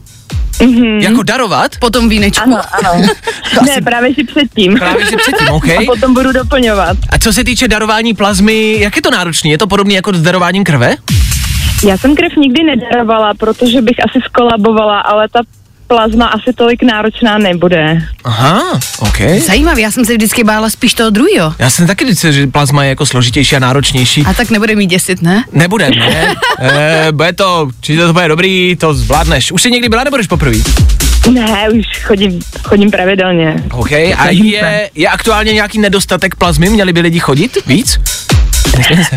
Mhm. 0.61 0.99
Jako 0.99 1.23
darovat? 1.23 1.71
Potom 1.79 2.09
vínečku. 2.09 2.43
Ano, 2.43 2.61
ano. 2.71 3.01
ne, 3.65 3.81
právě 3.83 4.15
si 4.15 4.23
předtím. 4.23 4.77
Právě 4.79 5.05
si 5.05 5.17
předtím, 5.17 5.49
OK. 5.49 5.69
A 5.69 5.85
potom 5.85 6.13
budu 6.13 6.31
doplňovat. 6.31 6.97
A 7.09 7.17
co 7.19 7.33
se 7.33 7.43
týče 7.43 7.67
darování 7.67 8.13
plazmy, 8.13 8.79
jak 8.79 8.95
je 8.95 9.01
to 9.01 9.11
náročné? 9.11 9.49
Je 9.49 9.57
to 9.57 9.67
podobné 9.67 9.93
jako 9.93 10.13
s 10.13 10.21
darováním 10.21 10.63
krve? 10.63 10.95
Já 11.87 11.97
jsem 11.97 12.15
krev 12.15 12.35
nikdy 12.35 12.63
nedarovala, 12.63 13.33
protože 13.33 13.81
bych 13.81 13.95
asi 14.09 14.19
skolabovala, 14.25 14.99
ale 14.99 15.27
ta 15.29 15.39
plazma 15.87 16.25
asi 16.25 16.53
tolik 16.53 16.83
náročná 16.83 17.37
nebude. 17.37 18.01
Aha, 18.23 18.79
OK. 18.99 19.17
Zajímavý, 19.45 19.81
já 19.81 19.91
jsem 19.91 20.05
se 20.05 20.13
vždycky 20.13 20.43
bála 20.43 20.69
spíš 20.69 20.93
toho 20.93 21.09
druhého. 21.09 21.53
Já 21.59 21.69
jsem 21.69 21.87
taky 21.87 22.05
říct, 22.05 22.23
že 22.23 22.47
plazma 22.47 22.83
je 22.83 22.89
jako 22.89 23.05
složitější 23.05 23.55
a 23.55 23.59
náročnější. 23.59 24.23
A 24.25 24.33
tak 24.33 24.49
nebude 24.49 24.75
mít 24.75 24.87
děsit, 24.87 25.21
ne? 25.21 25.43
Nebude, 25.51 25.89
ne? 25.89 26.35
e, 26.59 27.07
bude 27.11 27.33
to, 27.33 27.69
či 27.81 27.97
to 27.97 28.13
bude 28.13 28.27
dobrý, 28.27 28.75
to 28.75 28.93
zvládneš. 28.93 29.51
Už 29.51 29.61
jsi 29.61 29.71
někdy 29.71 29.89
byla 29.89 30.03
nebo 30.03 30.17
poprvé? 30.29 30.57
Ne, 31.31 31.69
už 31.69 32.03
chodím, 32.03 32.39
chodím 32.63 32.91
pravidelně. 32.91 33.63
OK, 33.71 33.91
a 33.91 34.29
je, 34.29 34.89
je 34.95 35.07
aktuálně 35.07 35.53
nějaký 35.53 35.79
nedostatek 35.79 36.35
plazmy? 36.35 36.69
Měli 36.69 36.93
by 36.93 36.99
lidi 36.99 37.19
chodit 37.19 37.57
víc? 37.67 37.99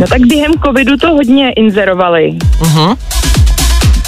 No 0.00 0.06
tak 0.06 0.20
během 0.26 0.52
covidu 0.66 0.96
to 0.96 1.08
hodně 1.08 1.52
inzerovali. 1.52 2.30
Uh-huh. 2.60 2.96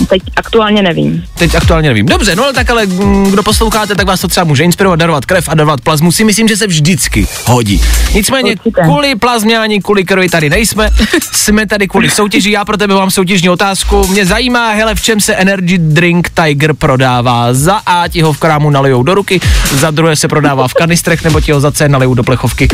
Teď 0.09 0.23
aktuálně 0.37 0.83
nevím. 0.83 1.25
Teď 1.39 1.55
aktuálně 1.55 1.89
nevím. 1.89 2.07
Dobře, 2.07 2.37
no 2.37 2.45
ale 2.45 2.53
tak 2.53 2.71
ale 2.71 2.87
mm, 2.87 3.31
kdo 3.31 3.43
posloucháte, 3.43 3.95
tak 3.95 4.07
vás 4.07 4.21
to 4.21 4.29
třeba 4.29 4.45
může 4.45 4.65
inspirovat, 4.65 4.99
darovat 4.99 5.27
krev 5.27 5.49
a 5.49 5.55
darovat 5.55 5.81
plazmu 5.81 6.13
si 6.13 6.25
myslím, 6.25 6.49
že 6.49 6.57
se 6.57 6.67
vždycky 6.67 7.27
hodí. 7.45 7.83
Nicméně 8.15 8.51
Určitě. 8.53 8.83
kvůli 8.83 9.15
plazmění, 9.15 9.81
kvůli 9.83 10.05
krvi 10.05 10.29
tady 10.29 10.51
nejsme, 10.51 10.91
jsme 11.33 11.67
tady 11.67 11.89
kvůli 11.89 12.11
soutěži. 12.11 12.51
Já 12.51 12.65
pro 12.65 12.77
tebe 12.77 12.95
mám 12.95 13.11
soutěžní 13.11 13.49
otázku. 13.49 14.07
Mě 14.07 14.27
zajímá, 14.27 14.71
hele, 14.71 14.95
v 14.95 15.03
čem 15.03 15.21
se 15.21 15.35
energy 15.35 15.79
drink 15.79 16.31
Tiger 16.31 16.75
prodává. 16.75 17.55
Za 17.55 17.75
A 17.87 18.09
ti 18.09 18.23
ho 18.23 18.33
v 18.33 18.39
krámu 18.39 18.71
nalijou 18.71 19.03
do 19.03 19.15
ruky, 19.15 19.41
za 19.73 19.91
druhé 19.91 20.17
se 20.17 20.29
prodává 20.29 20.69
v 20.69 20.75
kanistrech, 20.75 21.25
nebo 21.25 21.41
ti 21.41 21.53
ho 21.53 21.61
za 21.61 21.73
C 21.73 21.89
nalijou 21.89 22.15
do 22.15 22.23
plechovky. 22.23 22.69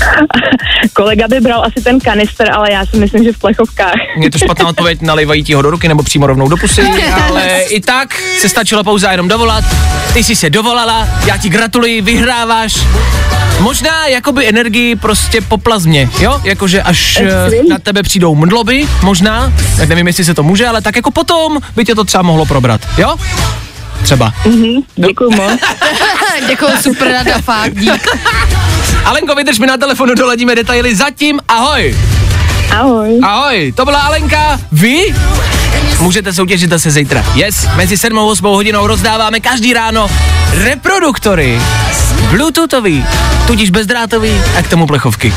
Kolega 0.92 1.28
by 1.28 1.40
bral 1.40 1.64
asi 1.64 1.84
ten 1.84 2.00
kanister, 2.00 2.50
ale 2.52 2.72
já 2.72 2.86
si 2.86 2.96
myslím, 2.96 3.24
že 3.24 3.32
v 3.32 3.38
plechovkách. 3.38 3.92
Je 4.20 4.30
to 4.30 4.38
špatná 4.38 4.68
odpověď, 4.68 5.00
nalivají 5.02 5.44
ti 5.44 5.54
ho 5.54 5.62
do 5.62 5.70
ruky 5.70 5.88
nebo 5.88 6.02
přímo 6.02 6.26
rovnou 6.26 6.48
do 6.48 6.56
pusy, 6.56 6.82
ale 7.28 7.60
i 7.60 7.80
tak 7.80 8.22
se 8.38 8.48
stačilo 8.48 8.84
pouze 8.84 9.08
jenom 9.10 9.28
dovolat. 9.28 9.64
Ty 10.12 10.24
jsi 10.24 10.36
se 10.36 10.50
dovolala, 10.50 11.08
já 11.26 11.36
ti 11.36 11.48
gratuluji, 11.48 12.00
vyhráváš. 12.00 12.74
Možná 13.60 14.06
jakoby 14.06 14.48
energii 14.48 14.96
prostě 14.96 15.40
po 15.40 15.58
plazmě, 15.58 16.08
jo? 16.20 16.40
Jakože 16.44 16.82
až 16.82 17.20
eh, 17.20 17.50
na 17.68 17.78
tebe 17.78 18.02
přijdou 18.02 18.34
mdloby, 18.34 18.86
možná, 19.02 19.52
tak 19.76 19.88
nevím, 19.88 20.06
jestli 20.06 20.24
se 20.24 20.34
to 20.34 20.42
může, 20.42 20.66
ale 20.68 20.82
tak 20.82 20.96
jako 20.96 21.10
potom 21.10 21.58
by 21.76 21.84
tě 21.84 21.94
to 21.94 22.04
třeba 22.04 22.22
mohlo 22.22 22.46
probrat, 22.46 22.80
jo? 22.98 23.16
Třeba. 24.02 24.32
Mhm, 24.44 24.80
děkuju 24.96 25.30
moc. 25.30 25.60
Děkuji, 26.48 26.70
super 26.82 27.08
rada, 27.12 27.38
fakt, 27.38 27.74
dík. 27.78 28.08
Alenko, 29.04 29.34
vydrž 29.34 29.58
mi 29.58 29.66
na 29.66 29.76
telefonu, 29.76 30.14
doladíme 30.14 30.54
detaily. 30.54 30.96
Zatím 30.96 31.40
ahoj. 31.48 31.96
Ahoj. 32.70 33.20
Ahoj, 33.22 33.72
to 33.76 33.84
byla 33.84 34.00
Alenka. 34.00 34.60
Vy 34.72 35.14
můžete 36.00 36.32
soutěžit 36.32 36.70
zase 36.70 36.90
zítra. 36.90 37.24
Yes, 37.34 37.66
mezi 37.76 37.98
7 37.98 38.18
a 38.18 38.22
8 38.22 38.44
hodinou 38.44 38.86
rozdáváme 38.86 39.40
každý 39.40 39.72
ráno 39.72 40.10
reproduktory. 40.52 41.60
Bluetoothový, 42.30 43.04
tudíž 43.46 43.70
bezdrátový 43.70 44.40
a 44.58 44.62
k 44.62 44.68
tomu 44.68 44.86
plechovky. 44.86 45.34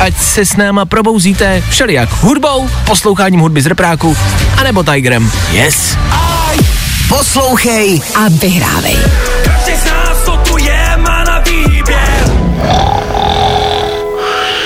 Ať 0.00 0.14
se 0.18 0.46
s 0.46 0.56
náma 0.56 0.84
probouzíte 0.84 1.62
všelijak 1.70 2.08
hudbou, 2.22 2.70
posloucháním 2.84 3.40
hudby 3.40 3.62
z 3.62 3.66
repráku, 3.66 4.16
anebo 4.58 4.82
Tigerem. 4.82 5.32
Yes. 5.52 5.96
Poslouchej 7.08 8.02
A 8.14 8.28
vyhrávej. 8.28 8.96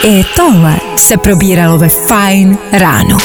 I 0.02 0.24
tohle 0.36 0.76
se 0.96 1.16
probíralo 1.16 1.78
ve 1.78 1.88
Fine 1.88 2.56
ráno. 2.72 3.18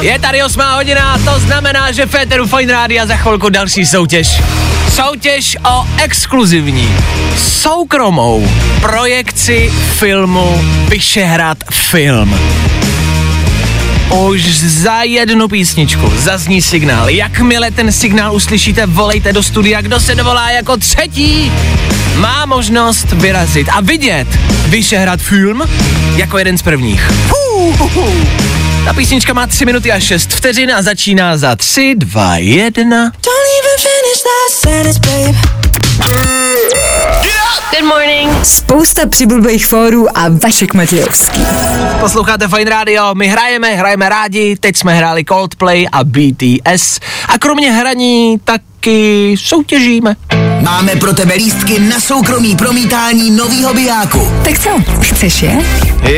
Je 0.00 0.18
tady 0.18 0.42
8 0.42 0.62
hodina, 0.74 1.18
to 1.24 1.40
znamená, 1.40 1.92
že 1.92 2.06
Féteru 2.06 2.46
Fine 2.46 2.72
Rádia 2.72 3.06
za 3.06 3.16
chvilku 3.16 3.48
další 3.48 3.86
soutěž. 3.86 4.42
Soutěž 4.94 5.56
o 5.70 5.86
exkluzivní, 6.02 6.94
soukromou 7.36 8.48
projekci 8.80 9.72
filmu 9.98 10.60
Vyšehrad 10.88 11.58
film. 11.70 12.38
Už 14.12 14.58
za 14.58 15.02
jednu 15.02 15.48
písničku 15.48 16.12
zazní 16.16 16.62
signál. 16.62 17.08
Jakmile 17.08 17.70
ten 17.70 17.92
signál 17.92 18.34
uslyšíte, 18.34 18.86
volejte 18.86 19.32
do 19.32 19.42
studia. 19.42 19.80
Kdo 19.80 20.00
se 20.00 20.14
dovolá 20.14 20.50
jako 20.50 20.76
třetí, 20.76 21.52
má 22.16 22.46
možnost 22.46 23.12
vyrazit 23.12 23.68
a 23.72 23.80
vidět 23.80 24.28
Vyšehrad 24.66 25.20
film 25.20 25.62
jako 26.16 26.38
jeden 26.38 26.58
z 26.58 26.62
prvních. 26.62 27.10
Huhuhu. 27.28 28.26
Ta 28.84 28.92
písnička 28.92 29.32
má 29.32 29.46
3 29.46 29.64
minuty 29.64 29.92
a 29.92 30.00
6 30.00 30.32
vteřin 30.32 30.72
a 30.72 30.82
začíná 30.82 31.36
za 31.36 31.56
3, 31.56 31.94
2, 31.98 32.36
1. 32.36 33.12
Good 37.70 37.84
morning. 37.88 38.44
Spousta 38.44 39.06
přibulbých 39.08 39.66
fórů 39.66 40.18
a 40.18 40.28
Vašek 40.28 40.74
Matějovský. 40.74 41.40
Posloucháte 42.00 42.48
Fine 42.48 42.70
Radio, 42.70 43.14
my 43.14 43.28
hrajeme, 43.28 43.74
hrajeme 43.74 44.08
rádi, 44.08 44.56
teď 44.60 44.76
jsme 44.76 44.94
hráli 44.94 45.24
Coldplay 45.24 45.86
a 45.92 46.04
BTS 46.04 47.00
a 47.28 47.38
kromě 47.38 47.72
hraní 47.72 48.40
taky 48.44 49.34
soutěžíme. 49.38 50.16
Máme 50.62 50.96
pro 50.96 51.12
tebe 51.12 51.34
lístky 51.34 51.80
na 51.80 52.00
soukromý 52.00 52.56
promítání 52.56 53.30
novýho 53.30 53.74
bijáku. 53.74 54.32
Tak 54.44 54.58
co, 54.58 54.70
chceš 55.00 55.42
je? 55.42 55.58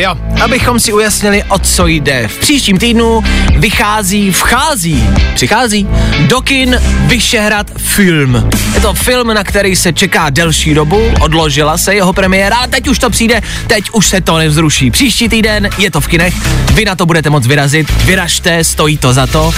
Jo, 0.00 0.16
abychom 0.44 0.80
si 0.80 0.92
ujasnili, 0.92 1.44
o 1.44 1.58
co 1.58 1.86
jde. 1.86 2.28
V 2.28 2.38
příštím 2.38 2.78
týdnu 2.78 3.24
vychází, 3.56 4.30
vchází, 4.30 5.08
přichází 5.34 5.88
do 6.26 6.40
kin 6.40 6.80
Vyšehrad 7.06 7.70
film. 7.76 8.50
Je 8.74 8.80
to 8.80 8.94
film, 8.94 9.34
na 9.34 9.44
který 9.44 9.76
se 9.76 9.92
čeká 9.92 10.30
delší 10.30 10.74
dobu, 10.74 11.12
odložila 11.20 11.78
se 11.78 11.94
jeho 11.94 12.12
premiéra, 12.12 12.56
ale 12.56 12.68
teď 12.68 12.88
už 12.88 12.98
to 12.98 13.10
přijde, 13.10 13.42
teď 13.66 13.84
už 13.92 14.06
se 14.06 14.20
to 14.20 14.38
nevzruší. 14.38 14.90
Příští 14.90 15.28
týden 15.28 15.68
je 15.78 15.90
to 15.90 16.00
v 16.00 16.06
kinech, 16.06 16.34
vy 16.72 16.84
na 16.84 16.94
to 16.94 17.06
budete 17.06 17.30
moc 17.30 17.46
vyrazit, 17.46 17.90
vyražte, 18.04 18.64
stojí 18.64 18.98
to 18.98 19.12
za 19.12 19.26
to. 19.26 19.54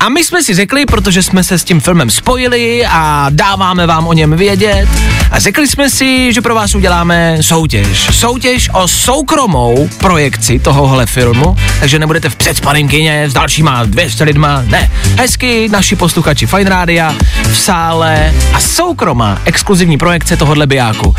A 0.00 0.08
my 0.08 0.24
jsme 0.24 0.42
si 0.42 0.54
řekli, 0.54 0.86
protože 0.86 1.22
jsme 1.22 1.44
se 1.44 1.58
s 1.58 1.64
tím 1.64 1.80
filmem 1.80 2.10
spojili 2.10 2.86
a 2.86 3.26
dáváme 3.30 3.86
vám 3.86 4.06
o 4.06 4.12
něm 4.22 4.36
vědět 4.36 4.88
a 5.30 5.38
řekli 5.38 5.68
jsme 5.68 5.90
si, 5.90 6.32
že 6.32 6.40
pro 6.40 6.54
vás 6.54 6.74
uděláme 6.74 7.38
soutěž. 7.40 8.08
Soutěž 8.10 8.70
o 8.72 8.88
soukromou 8.88 9.88
projekci 9.98 10.58
tohohle 10.58 11.06
filmu, 11.06 11.56
takže 11.80 11.98
nebudete 11.98 12.28
v 12.28 12.36
předspaném 12.36 12.88
kině 12.88 13.28
s 13.28 13.32
dalšíma 13.32 13.84
200 13.84 14.24
lidma, 14.24 14.62
ne. 14.66 14.90
Hezky 15.18 15.68
naši 15.68 15.96
posluchači 15.96 16.46
Fine 16.46 16.70
Rádia 16.70 17.14
v 17.42 17.58
sále 17.58 18.34
a 18.54 18.60
soukromá 18.60 19.38
exkluzivní 19.44 19.98
projekce 19.98 20.36
tohohle 20.36 20.66
bijáku, 20.66 21.14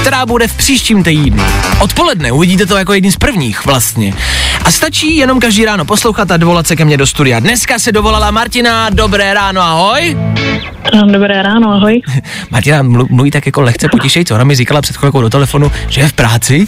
která 0.00 0.26
bude 0.26 0.48
v 0.48 0.56
příštím 0.56 1.02
týdnu. 1.02 1.44
Odpoledne 1.78 2.32
uvidíte 2.32 2.66
to 2.66 2.76
jako 2.76 2.92
jedním 2.92 3.12
z 3.12 3.16
prvních 3.16 3.66
vlastně. 3.66 4.14
A 4.64 4.70
stačí 4.70 5.16
jenom 5.16 5.40
každý 5.40 5.64
ráno 5.64 5.84
poslouchat 5.84 6.30
a 6.30 6.36
dovolat 6.36 6.66
se 6.66 6.76
ke 6.76 6.84
mně 6.84 6.96
do 6.96 7.06
studia. 7.06 7.40
Dneska 7.40 7.78
se 7.78 7.92
dovolala 7.92 8.30
Martina, 8.30 8.90
dobré 8.90 9.34
ráno, 9.34 9.60
ahoj. 9.60 10.16
Dobré 11.12 11.42
ráno, 11.42 11.72
ahoj. 11.72 12.02
Martina 12.50 12.82
mlu- 12.82 13.06
mluví 13.10 13.30
tak 13.30 13.46
jako 13.46 13.60
lehce 13.60 13.88
potišej, 13.88 14.24
co 14.24 14.34
ona 14.34 14.44
mi 14.44 14.54
říkala 14.54 14.82
před 14.82 14.96
chvilkou 14.96 15.22
do 15.22 15.30
telefonu, 15.30 15.72
že 15.88 16.00
je 16.00 16.08
v 16.08 16.12
práci, 16.12 16.66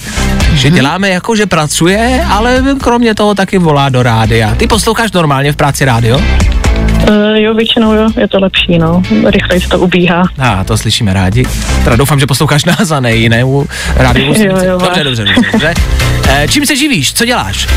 že 0.54 0.70
děláme 0.70 1.08
jako, 1.08 1.37
že 1.37 1.46
pracuje, 1.46 2.24
ale 2.28 2.62
kromě 2.80 3.14
toho 3.14 3.35
taky 3.35 3.58
volá 3.58 3.88
do 3.88 4.02
rádia. 4.02 4.54
Ty 4.54 4.66
posloucháš 4.66 5.12
normálně 5.12 5.52
v 5.52 5.56
práci 5.56 5.85
rádio? 5.85 6.20
Uh, 7.08 7.37
jo, 7.37 7.54
většinou 7.54 7.92
jo, 7.92 8.08
je 8.16 8.28
to 8.28 8.40
lepší, 8.40 8.78
no. 8.78 9.02
Rychleji 9.26 9.61
se 9.61 9.68
to 9.68 9.78
ubíhá. 9.78 10.22
A 10.38 10.52
ah, 10.61 10.64
to 10.64 10.78
slyšíme 10.78 11.14
rádi. 11.14 11.44
Teda 11.85 11.96
doufám, 11.96 12.20
že 12.20 12.26
posloucháš 12.26 12.64
nás 12.64 12.90
a 12.90 13.00
ne 13.00 13.14
jinou 13.14 13.66
rádiovou 13.96 14.35
Jo, 14.42 14.58
jo, 14.64 14.78
Dobře, 14.78 15.04
dobře, 15.04 15.24
dobře, 15.24 15.50
dobře. 15.52 15.74
E, 16.28 16.48
čím 16.48 16.66
se 16.66 16.76
živíš? 16.76 17.12
Co 17.14 17.24
děláš? 17.24 17.68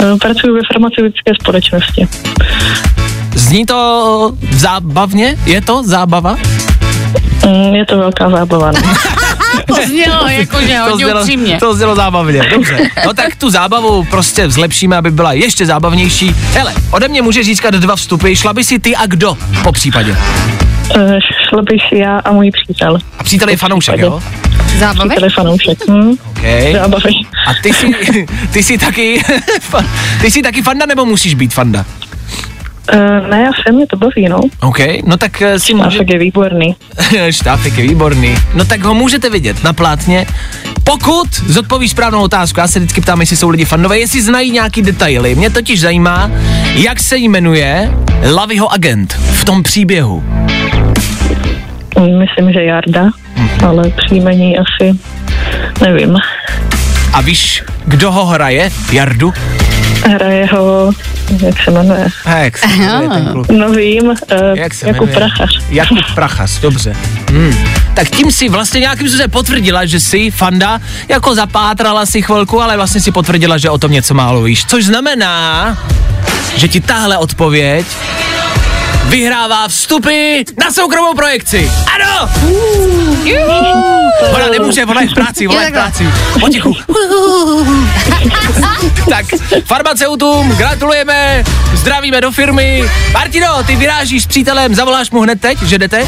Uh, 0.00 0.18
pracuji 0.18 0.52
ve 0.52 0.60
farmaceutické 0.72 1.32
společnosti. 1.40 2.08
Zní 3.34 3.66
to 3.66 4.32
zábavně? 4.50 5.36
Je 5.46 5.60
to 5.60 5.82
zábava? 5.82 6.36
Mm, 7.46 7.74
je 7.74 7.86
to 7.86 7.98
velká 7.98 8.30
zábava, 8.30 8.72
no. 8.72 8.80
To 9.66 9.74
znělo 9.86 10.28
jakože 10.28 10.78
hodně 10.78 11.04
znělo, 11.04 11.20
upřímně. 11.20 11.56
to 11.60 11.74
znělo 11.74 11.94
zábavně, 11.96 12.42
dobře. 12.50 12.78
No 13.06 13.14
tak 13.14 13.36
tu 13.36 13.50
zábavu 13.50 14.04
prostě 14.10 14.50
zlepšíme, 14.50 14.96
aby 14.96 15.10
byla 15.10 15.32
ještě 15.32 15.66
zábavnější. 15.66 16.34
Hele, 16.52 16.74
ode 16.90 17.08
mě 17.08 17.22
může 17.22 17.44
získat 17.44 17.74
dva 17.74 17.96
vstupy, 17.96 18.34
šla 18.34 18.52
by 18.52 18.64
si 18.64 18.78
ty 18.78 18.96
a 18.96 19.06
kdo 19.06 19.36
po 19.62 19.72
případě. 19.72 20.16
Uh, 20.96 21.12
šla 21.48 21.62
bych 21.62 21.92
já 21.92 22.18
a 22.18 22.32
můj 22.32 22.50
přítel. 22.50 22.98
A 23.18 23.24
přítel 23.24 23.48
je 23.48 23.56
fanoušek, 23.56 24.00
jo? 24.00 24.22
Zábavy? 24.78 25.08
Přítel 25.08 25.24
je 25.24 25.30
fanoušek. 25.30 25.78
Hm? 25.90 26.16
Okay. 26.30 26.72
Zábavy. 26.72 27.10
A 27.46 27.54
ty 27.62 27.72
jsi, 27.72 27.94
ty 28.52 28.62
jsi 28.62 28.78
taky, 28.78 29.22
ty 30.20 30.30
jsi 30.30 30.42
taky 30.42 30.62
fanda 30.62 30.86
nebo 30.86 31.04
musíš 31.04 31.34
být 31.34 31.54
fanda? 31.54 31.84
Uh, 32.92 33.28
ne, 33.28 33.42
já 33.42 33.50
jsem, 33.52 33.76
mě 33.76 33.86
to 33.86 33.96
baví, 33.96 34.28
no. 34.28 34.40
OK, 34.60 34.78
no 35.06 35.16
tak 35.16 35.42
eh, 35.42 35.58
si 35.58 35.74
může... 35.74 35.90
Štáfek 35.90 36.10
je 36.10 36.18
výborný. 36.18 36.76
Štáfek 37.30 37.78
je 37.78 37.88
výborný. 37.88 38.34
No 38.54 38.64
tak 38.64 38.84
ho 38.84 38.94
můžete 38.94 39.30
vidět 39.30 39.64
na 39.64 39.72
plátně. 39.72 40.26
Pokud 40.84 41.28
zodpovíš 41.46 41.90
správnou 41.90 42.22
otázku, 42.22 42.60
já 42.60 42.68
se 42.68 42.78
vždycky 42.78 43.00
ptám, 43.00 43.20
jestli 43.20 43.36
jsou 43.36 43.48
lidi 43.48 43.64
fanové, 43.64 43.98
jestli 43.98 44.22
znají 44.22 44.50
nějaký 44.50 44.82
detaily. 44.82 45.34
Mě 45.34 45.50
totiž 45.50 45.80
zajímá, 45.80 46.30
jak 46.74 47.00
se 47.00 47.16
jmenuje 47.16 47.92
Lavyho 48.34 48.72
agent 48.72 49.12
v 49.12 49.44
tom 49.44 49.62
příběhu. 49.62 50.24
Myslím, 52.18 52.52
že 52.52 52.64
Jarda, 52.64 53.10
ale 53.66 53.90
příjmení 53.96 54.58
asi 54.58 54.98
nevím. 55.82 56.16
A 57.12 57.20
víš, 57.20 57.62
kdo 57.86 58.12
ho 58.12 58.26
hraje? 58.26 58.70
Jardu? 58.92 59.32
Hraje 60.04 60.46
ho, 60.46 60.90
jak 61.44 61.62
se 61.64 61.70
jmenuje? 61.70 62.08
A 62.24 62.36
jak 62.36 62.58
se 62.58 62.66
jmenuje 62.66 63.08
ten 63.08 63.26
kluk? 63.32 63.48
No 63.48 63.70
vím, 63.72 64.08
uh, 64.08 64.14
Jak 64.54 64.74
se 64.74 64.86
Jakub 64.88 65.08
jmenuje? 65.08 65.16
Prachař. 65.16 65.58
Jakub 65.70 65.98
Prachař, 66.14 66.60
dobře. 66.60 66.96
Hmm. 67.30 67.54
Tak 67.94 68.10
tím 68.10 68.32
si 68.32 68.48
vlastně 68.48 68.80
nějakým 68.80 69.08
způsobem 69.08 69.30
potvrdila, 69.30 69.86
že 69.86 70.00
jsi 70.00 70.30
fanda, 70.30 70.80
jako 71.08 71.34
zapátrala 71.34 72.06
si 72.06 72.22
chvilku, 72.22 72.60
ale 72.62 72.76
vlastně 72.76 73.00
si 73.00 73.12
potvrdila, 73.12 73.58
že 73.58 73.70
o 73.70 73.78
tom 73.78 73.92
něco 73.92 74.14
málo 74.14 74.42
víš. 74.42 74.64
Což 74.64 74.84
znamená, 74.84 75.78
že 76.56 76.68
ti 76.68 76.80
tahle 76.80 77.18
odpověď 77.18 77.86
vyhrává 79.08 79.68
vstupy 79.68 80.42
na 80.64 80.70
soukromou 80.70 81.14
projekci. 81.14 81.70
Ano! 81.94 82.30
Ona 84.34 84.48
nemůže, 84.48 84.84
ona 84.84 85.00
je 85.00 85.08
v 85.08 85.14
práci, 85.14 85.48
ona 85.48 85.62
je 85.62 85.70
v 85.70 85.72
práci. 85.72 86.08
Potichu. 86.40 86.76
tak, 89.10 89.26
farmaceutům 89.64 90.48
gratulujeme, 90.56 91.44
zdravíme 91.74 92.20
do 92.20 92.30
firmy. 92.30 92.84
Martino, 93.12 93.62
ty 93.62 93.76
vyrážíš 93.76 94.22
s 94.22 94.26
přítelem, 94.26 94.74
zavoláš 94.74 95.10
mu 95.10 95.20
hned 95.20 95.40
teď, 95.40 95.62
že 95.62 95.78
jdete? 95.78 96.06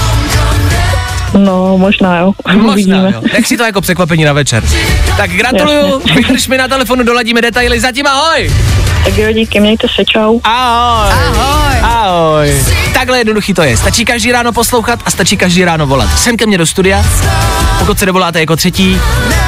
No, 1.34 1.78
možná 1.78 2.18
jo. 2.18 2.32
Možná, 2.56 2.72
Uvidíme. 2.72 3.12
jo. 3.14 3.20
Nech 3.32 3.46
si 3.46 3.56
to 3.56 3.64
jako 3.64 3.80
překvapení 3.80 4.24
na 4.24 4.32
večer. 4.32 4.64
Tak 5.16 5.30
gratuluju, 5.30 6.02
vydrž 6.14 6.48
mi 6.48 6.58
na 6.58 6.68
telefonu, 6.68 7.02
doladíme 7.02 7.42
detaily, 7.42 7.80
zatím 7.80 8.06
ahoj. 8.06 8.50
Tak 9.04 9.18
jo, 9.18 9.32
díky, 9.32 9.60
mějte 9.60 9.86
se, 9.96 10.04
čau. 10.04 10.40
Ahoj. 10.44 11.12
Ahoj. 11.12 11.74
Ahoj. 11.82 12.64
Takhle 12.94 13.18
jednoduchý 13.18 13.54
to 13.54 13.62
je. 13.62 13.76
Stačí 13.76 14.04
každý 14.04 14.32
ráno 14.32 14.52
poslouchat 14.52 15.00
a 15.04 15.10
stačí 15.10 15.36
každý 15.36 15.64
ráno 15.64 15.86
volat. 15.86 16.18
Sem 16.18 16.36
ke 16.36 16.46
mně 16.46 16.58
do 16.58 16.66
studia. 16.66 17.04
Pokud 17.78 17.98
se 17.98 18.06
dovoláte 18.06 18.40
jako 18.40 18.56
třetí, 18.56 19.00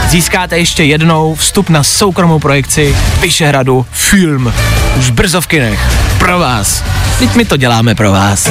získáte 0.08 0.58
ještě 0.58 0.84
jednou 0.84 1.34
vstup 1.34 1.68
na 1.68 1.82
soukromou 1.82 2.38
projekci 2.38 2.96
Vyšehradu 3.20 3.86
film. 3.92 4.52
Už 4.98 5.10
brzo 5.10 5.40
v 5.40 5.46
kinech. 5.46 6.08
Pro 6.18 6.38
vás. 6.38 6.85
Teď 7.18 7.35
my 7.35 7.44
to 7.44 7.57
děláme 7.57 7.94
pro 7.94 8.12
vás. 8.12 8.48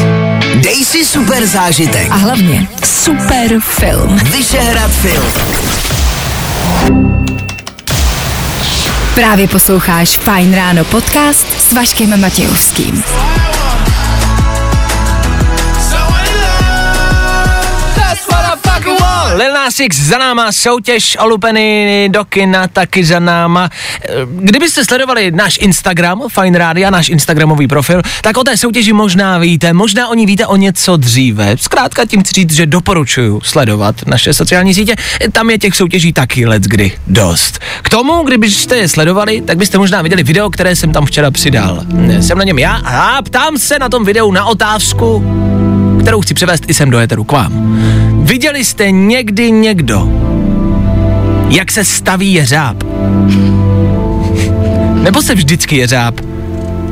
Dej 0.56 0.86
si 0.86 1.06
super 1.06 1.45
zážitek. 1.45 2.12
A 2.12 2.15
hlavně 2.15 2.67
super 2.86 3.60
film. 3.60 4.17
Vyšehrad 4.17 4.91
film. 4.91 5.25
Právě 9.13 9.47
posloucháš 9.47 10.17
Fine 10.17 10.58
Ráno 10.58 10.86
podcast 10.86 11.62
s 11.62 11.73
Vaškem 11.73 12.21
Matějovským. 12.21 13.03
Lil 19.35 19.53
Nas 19.53 19.79
X 19.79 19.99
za 19.99 20.17
náma, 20.17 20.51
soutěž 20.51 21.17
o 21.19 21.27
lupeny 21.27 22.09
do 22.11 22.25
kina 22.25 22.67
taky 22.67 23.05
za 23.05 23.19
náma. 23.19 23.69
Eh, 24.01 24.09
Kdybyste 24.29 24.85
sledovali 24.85 25.31
náš 25.31 25.57
Instagram, 25.61 26.21
Fine 26.41 26.57
Radio, 26.59 26.91
náš 26.91 27.09
Instagramový 27.09 27.67
profil, 27.67 28.01
tak 28.21 28.37
o 28.37 28.43
té 28.43 28.57
soutěži 28.57 28.93
možná 28.93 29.37
víte, 29.37 29.73
možná 29.73 30.07
o 30.07 30.13
ní 30.13 30.25
víte 30.25 30.45
o 30.47 30.55
něco 30.55 30.97
dříve. 30.97 31.55
Zkrátka 31.57 32.05
tím 32.05 32.23
chci 32.23 32.33
říct, 32.33 32.53
že 32.53 32.65
doporučuju 32.65 33.41
sledovat 33.43 33.95
naše 34.05 34.33
sociální 34.33 34.73
sítě, 34.73 34.95
tam 35.31 35.49
je 35.49 35.57
těch 35.57 35.75
soutěží 35.75 36.13
taky 36.13 36.45
let 36.45 36.63
kdy 36.63 36.91
dost. 37.07 37.59
K 37.81 37.89
tomu, 37.89 38.23
kdybyste 38.23 38.77
je 38.77 38.87
sledovali, 38.87 39.41
tak 39.41 39.57
byste 39.57 39.77
možná 39.77 40.01
viděli 40.01 40.23
video, 40.23 40.49
které 40.49 40.75
jsem 40.75 40.91
tam 40.91 41.05
včera 41.05 41.31
přidal. 41.31 41.83
Jsem 42.19 42.37
na 42.37 42.43
něm 42.43 42.59
já 42.59 42.73
a 42.75 43.21
ptám 43.21 43.57
se 43.57 43.79
na 43.79 43.89
tom 43.89 44.05
videu 44.05 44.31
na 44.31 44.45
otázku, 44.45 45.23
kterou 46.01 46.21
chci 46.21 46.33
převést 46.33 46.63
i 46.67 46.73
sem 46.73 46.89
do 46.89 46.97
éteru 46.97 47.23
k 47.23 47.31
vám. 47.31 47.77
Viděli 48.27 48.65
jste 48.65 48.91
někdy 49.17 49.51
někdo, 49.51 50.10
jak 51.49 51.71
se 51.71 51.86
staví 51.86 52.34
jeřáb? 52.34 52.84
Nebo 54.93 55.21
se 55.21 55.36
vždycky 55.36 55.77
jeřáb 55.77 56.15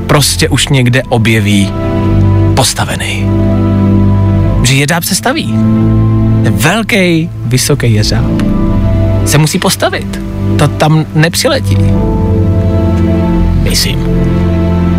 prostě 0.07 0.49
už 0.49 0.67
někde 0.67 1.03
objeví 1.03 1.73
postavený? 2.55 3.25
Že 4.63 4.75
jeřáb 4.75 5.03
se 5.03 5.15
staví. 5.15 5.53
Velký, 6.49 7.29
vysoký 7.45 7.93
jeřáb 7.93 8.41
se 9.25 9.38
musí 9.38 9.59
postavit. 9.59 10.21
To 10.57 10.67
tam 10.67 11.05
nepřiletí. 11.15 11.77
Myslím. 13.63 14.24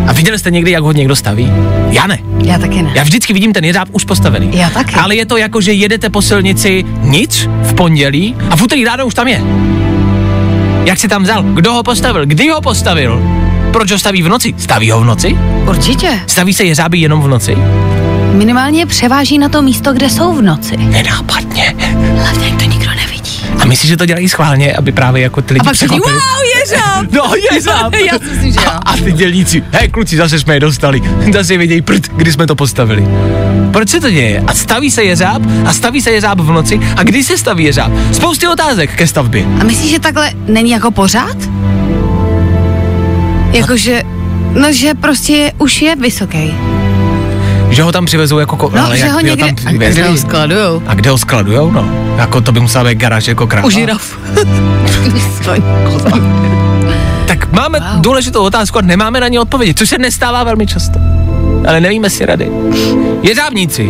A 0.07 0.13
viděli 0.13 0.39
jste 0.39 0.51
někdy, 0.51 0.71
jak 0.71 0.83
ho 0.83 0.91
někdo 0.91 1.15
staví? 1.15 1.51
Já 1.89 2.07
ne. 2.07 2.19
Já 2.43 2.57
taky 2.57 2.81
ne. 2.81 2.91
Já 2.95 3.03
vždycky 3.03 3.33
vidím 3.33 3.53
ten 3.53 3.65
jeřáb 3.65 3.87
už 3.91 4.05
postavený. 4.05 4.49
Já 4.53 4.69
taky. 4.69 4.95
Ale 4.95 5.15
je 5.15 5.25
to 5.25 5.37
jako, 5.37 5.61
že 5.61 5.73
jedete 5.73 6.09
po 6.09 6.21
silnici 6.21 6.85
nic 7.01 7.49
v 7.63 7.73
pondělí 7.73 8.35
a 8.49 8.55
v 8.55 8.61
úterý 8.61 8.85
ráno 8.85 9.05
už 9.05 9.13
tam 9.13 9.27
je. 9.27 9.41
Jak 10.85 10.99
si 10.99 11.07
tam 11.07 11.23
vzal? 11.23 11.43
Kdo 11.43 11.73
ho 11.73 11.83
postavil? 11.83 12.25
Kdy 12.25 12.49
ho 12.49 12.61
postavil? 12.61 13.21
Proč 13.71 13.91
ho 13.91 13.99
staví 13.99 14.21
v 14.21 14.29
noci? 14.29 14.53
Staví 14.57 14.91
ho 14.91 15.01
v 15.01 15.05
noci? 15.05 15.37
Určitě. 15.69 16.19
Staví 16.27 16.53
se 16.53 16.63
jeřáby 16.63 16.97
jenom 16.97 17.21
v 17.21 17.27
noci? 17.27 17.57
Minimálně 18.33 18.85
převáží 18.85 19.37
na 19.37 19.49
to 19.49 19.61
místo, 19.61 19.93
kde 19.93 20.09
jsou 20.09 20.33
v 20.33 20.41
noci. 20.41 20.77
Nenápadně. 20.77 21.75
Hlavně 22.17 22.51
to 22.51 22.65
nikdo 22.65 22.89
nevidí. 22.89 23.16
A 23.59 23.65
myslíš, 23.65 23.89
že 23.89 23.97
to 23.97 24.05
dělají 24.05 24.29
schválně, 24.29 24.73
aby 24.73 24.91
právě 24.91 25.23
jako 25.23 25.41
ty 25.41 25.53
lidi 25.53 25.69
překvapili? 25.71 26.13
wow, 26.13 26.21
jeřáb! 26.59 27.11
No, 27.11 27.31
jeřáb. 27.51 27.93
Já 28.11 28.19
si 28.19 28.25
myslím, 28.25 28.51
že 28.51 28.59
jo. 28.65 28.71
A, 28.71 28.77
a 28.77 28.97
ty 28.97 29.11
dělníci, 29.11 29.63
hej 29.71 29.89
kluci, 29.89 30.17
zase 30.17 30.39
jsme 30.39 30.53
je 30.53 30.59
dostali. 30.59 31.01
Zase 31.33 31.57
vidějí 31.57 31.81
prd, 31.81 32.07
kdy 32.15 32.31
jsme 32.31 32.47
to 32.47 32.55
postavili. 32.55 33.07
Proč 33.73 33.89
se 33.89 33.99
to 33.99 34.09
děje? 34.09 34.43
A 34.47 34.53
staví 34.53 34.91
se 34.91 35.03
jeřáb 35.03 35.41
a 35.65 35.73
staví 35.73 36.01
se 36.01 36.11
jeřáb 36.11 36.39
v 36.39 36.51
noci. 36.51 36.79
A 36.97 37.03
kdy 37.03 37.23
se 37.23 37.37
staví 37.37 37.63
jeřáb? 37.63 37.91
Spousty 38.11 38.47
otázek 38.47 38.95
ke 38.95 39.07
stavbě. 39.07 39.45
A 39.61 39.63
myslíš, 39.63 39.91
že 39.91 39.99
takhle 39.99 40.31
není 40.47 40.71
jako 40.71 40.91
pořád? 40.91 41.37
Jakože, 43.51 44.03
no 44.53 44.71
že 44.71 44.93
prostě 44.93 45.51
už 45.57 45.81
je 45.81 45.95
vysoký. 45.95 46.53
Že 47.69 47.83
ho 47.83 47.91
tam 47.91 48.05
přivezou 48.05 48.39
jako... 48.39 48.55
Ko- 48.55 48.71
No, 48.75 48.85
ale 48.85 48.97
že 48.97 49.03
jak 49.05 49.13
ho 49.13 49.19
někde... 49.19 49.45
tam 49.45 49.55
A 49.67 49.71
kde 49.71 50.03
ho 50.07 50.17
skladujou? 50.17 50.83
A 50.87 50.93
kde 50.93 51.09
ho 51.09 51.17
skladujou, 51.17 51.71
no? 51.71 51.89
Jako 52.17 52.41
to 52.41 52.51
by 52.51 52.59
musela 52.59 52.83
být 52.83 52.97
garáž 52.97 53.27
jako 53.27 53.47
kráva. 53.47 53.67
U 53.67 53.69
žiraf. 53.69 54.17
Tak 57.27 57.51
máme 57.51 57.79
wow. 57.79 58.01
důležitou 58.01 58.43
otázku 58.43 58.77
a 58.77 58.81
nemáme 58.81 59.19
na 59.19 59.27
ní 59.27 59.39
odpovědi, 59.39 59.73
což 59.73 59.89
se 59.89 59.97
nestává 59.97 60.43
velmi 60.43 60.67
často. 60.67 60.99
Ale 61.67 61.81
nevíme 61.81 62.09
si 62.09 62.25
rady. 62.25 62.49
Jeřábníci 63.23 63.89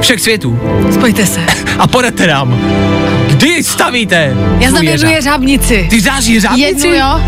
všech 0.00 0.20
světů 0.20 0.60
Spojte 0.94 1.26
se. 1.26 1.40
a 1.78 1.86
poradte 1.86 2.26
nám, 2.26 2.58
kdy 3.28 3.64
stavíte 3.64 4.36
Já 4.60 4.70
znám 4.70 4.82
jednu 4.82 4.90
jeřáb? 4.92 5.10
jeřábnici. 5.10 5.86
Ty 5.90 6.00
znáš 6.00 6.26
jeřábnici? 6.26 6.88
Jednu, 6.88 7.06
jo. 7.06 7.20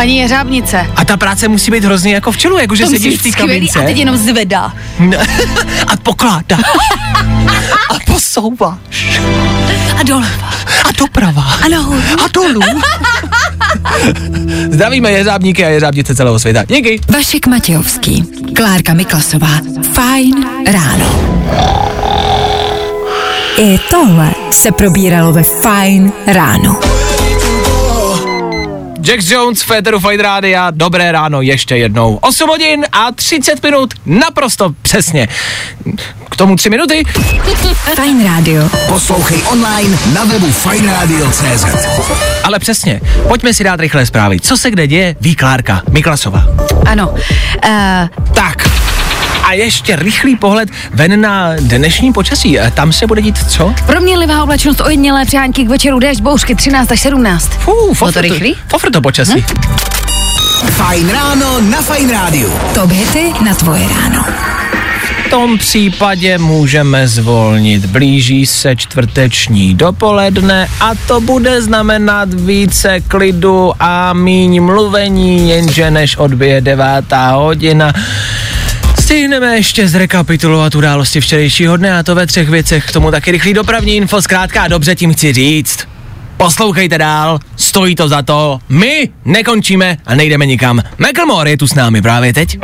Paní 0.00 0.18
jeřábnice. 0.18 0.86
A 0.96 1.04
ta 1.04 1.16
práce 1.16 1.48
musí 1.48 1.70
být 1.70 1.84
hrozně 1.84 2.14
jako 2.14 2.32
v 2.32 2.36
čelu, 2.36 2.58
jakože 2.58 2.84
To 2.84 2.90
musí 2.90 3.02
sedíš 3.02 3.20
v 3.20 3.22
té 3.22 3.30
kabince 3.30 3.78
a 3.78 3.82
teď 3.82 3.96
jenom 3.96 4.16
zvedá. 4.16 4.72
a 5.86 5.96
pokládá. 6.02 6.56
a 7.90 7.94
posouváš. 8.06 9.20
A 9.98 10.02
doleva. 10.02 10.50
A 10.84 10.92
doprava. 10.98 11.42
A 11.42 11.68
nahoru. 11.68 12.02
A 12.24 12.28
dolů. 12.32 12.60
Zdravíme 14.70 15.10
jeřábníky 15.10 15.64
a 15.64 15.68
jeřábnice 15.68 16.14
celého 16.14 16.38
světa. 16.38 16.64
Díky. 16.68 17.00
Vašek 17.12 17.46
Matějovský, 17.46 18.24
Klárka 18.56 18.94
Miklasová. 18.94 19.60
Fajn 19.92 20.46
ráno. 20.72 21.34
I 23.58 23.78
tohle 23.90 24.30
se 24.50 24.72
probíralo 24.72 25.32
ve 25.32 25.42
Fajn 25.42 26.12
ráno. 26.26 26.80
Jack 29.00 29.20
Jones, 29.30 29.62
Féteru 29.62 30.00
Fight 30.00 30.20
Rádia, 30.20 30.70
dobré 30.70 31.12
ráno 31.12 31.40
ještě 31.42 31.76
jednou. 31.76 32.18
8 32.22 32.48
hodin 32.48 32.84
a 32.92 33.12
30 33.12 33.62
minut, 33.62 33.94
naprosto 34.06 34.70
přesně. 34.82 35.28
K 36.30 36.36
tomu 36.36 36.56
3 36.56 36.70
minuty. 36.70 37.02
Fajn 37.94 38.24
rádio. 38.24 38.70
Poslouchej 38.88 39.38
online 39.50 39.98
na 40.14 40.24
webu 40.24 40.52
fajnradio.cz 40.52 41.64
Ale 42.44 42.58
přesně, 42.58 43.00
pojďme 43.28 43.54
si 43.54 43.64
dát 43.64 43.80
rychlé 43.80 44.06
zprávy. 44.06 44.40
Co 44.40 44.56
se 44.56 44.70
kde 44.70 44.86
děje, 44.86 45.16
ví 45.20 45.36
Klárka 45.36 45.82
Miklasová. 45.90 46.44
Ano. 46.86 47.08
Uh, 47.08 48.24
Tak, 48.34 48.70
a 49.50 49.52
ještě 49.52 49.96
rychlý 49.96 50.36
pohled 50.36 50.68
ven 50.92 51.20
na 51.20 51.52
dnešní 51.60 52.12
počasí. 52.12 52.58
E, 52.58 52.70
Tam 52.70 52.92
se 52.92 53.06
bude 53.06 53.22
dít 53.22 53.38
co? 53.48 53.74
proměnlivá 53.86 54.42
oblačnost, 54.42 54.80
ojedinělé 54.80 55.24
přáňky 55.24 55.64
k 55.64 55.68
večeru, 55.68 55.98
déšť, 55.98 56.20
bouřky 56.20 56.54
13 56.54 56.92
až 56.92 57.00
17. 57.00 57.48
Fú, 57.48 57.70
Bylo 57.72 57.88
to 57.88 57.94
fofr 57.94 58.20
rychlý? 58.20 58.54
Fofr 58.68 58.90
to 58.90 59.00
počasí. 59.00 59.32
Hm? 59.40 60.70
Fajn 60.70 61.08
ráno 61.08 61.60
na 61.60 61.82
Fajn 61.82 62.10
rádiu. 62.10 62.52
Top 62.74 62.90
hity 62.90 63.32
na 63.44 63.54
tvoje 63.54 63.88
ráno. 63.88 64.24
V 65.26 65.30
tom 65.30 65.58
případě 65.58 66.38
můžeme 66.38 67.08
zvolnit. 67.08 67.86
Blíží 67.86 68.46
se 68.46 68.76
čtvrteční 68.76 69.74
dopoledne 69.74 70.68
a 70.80 70.90
to 71.06 71.20
bude 71.20 71.62
znamenat 71.62 72.34
více 72.34 73.00
klidu 73.00 73.72
a 73.80 74.12
míň 74.12 74.60
mluvení, 74.62 75.50
jenže 75.50 75.90
než 75.90 76.16
odbije 76.16 76.60
devátá 76.60 77.30
hodina. 77.30 77.92
Stihneme 79.10 79.56
ještě 79.56 79.88
zrekapitulovat 79.88 80.74
události 80.74 81.20
včerejšího 81.20 81.76
dne 81.76 81.98
a 81.98 82.02
to 82.02 82.14
ve 82.14 82.26
třech 82.26 82.48
věcech. 82.48 82.86
K 82.86 82.92
tomu 82.92 83.10
taky 83.10 83.30
rychlý 83.30 83.54
dopravní 83.54 83.96
info, 83.96 84.22
zkrátka 84.22 84.62
a 84.62 84.68
dobře 84.68 84.94
tím 84.94 85.12
chci 85.12 85.32
říct. 85.32 85.78
Poslouchejte 86.36 86.98
dál, 86.98 87.38
stojí 87.56 87.94
to 87.94 88.08
za 88.08 88.22
to, 88.22 88.58
my 88.68 89.08
nekončíme 89.24 89.96
a 90.06 90.14
nejdeme 90.14 90.46
nikam. 90.46 90.82
Macklemore 90.98 91.50
je 91.50 91.56
tu 91.56 91.66
s 91.66 91.74
námi 91.74 92.02
právě 92.02 92.32
teď. 92.32 92.58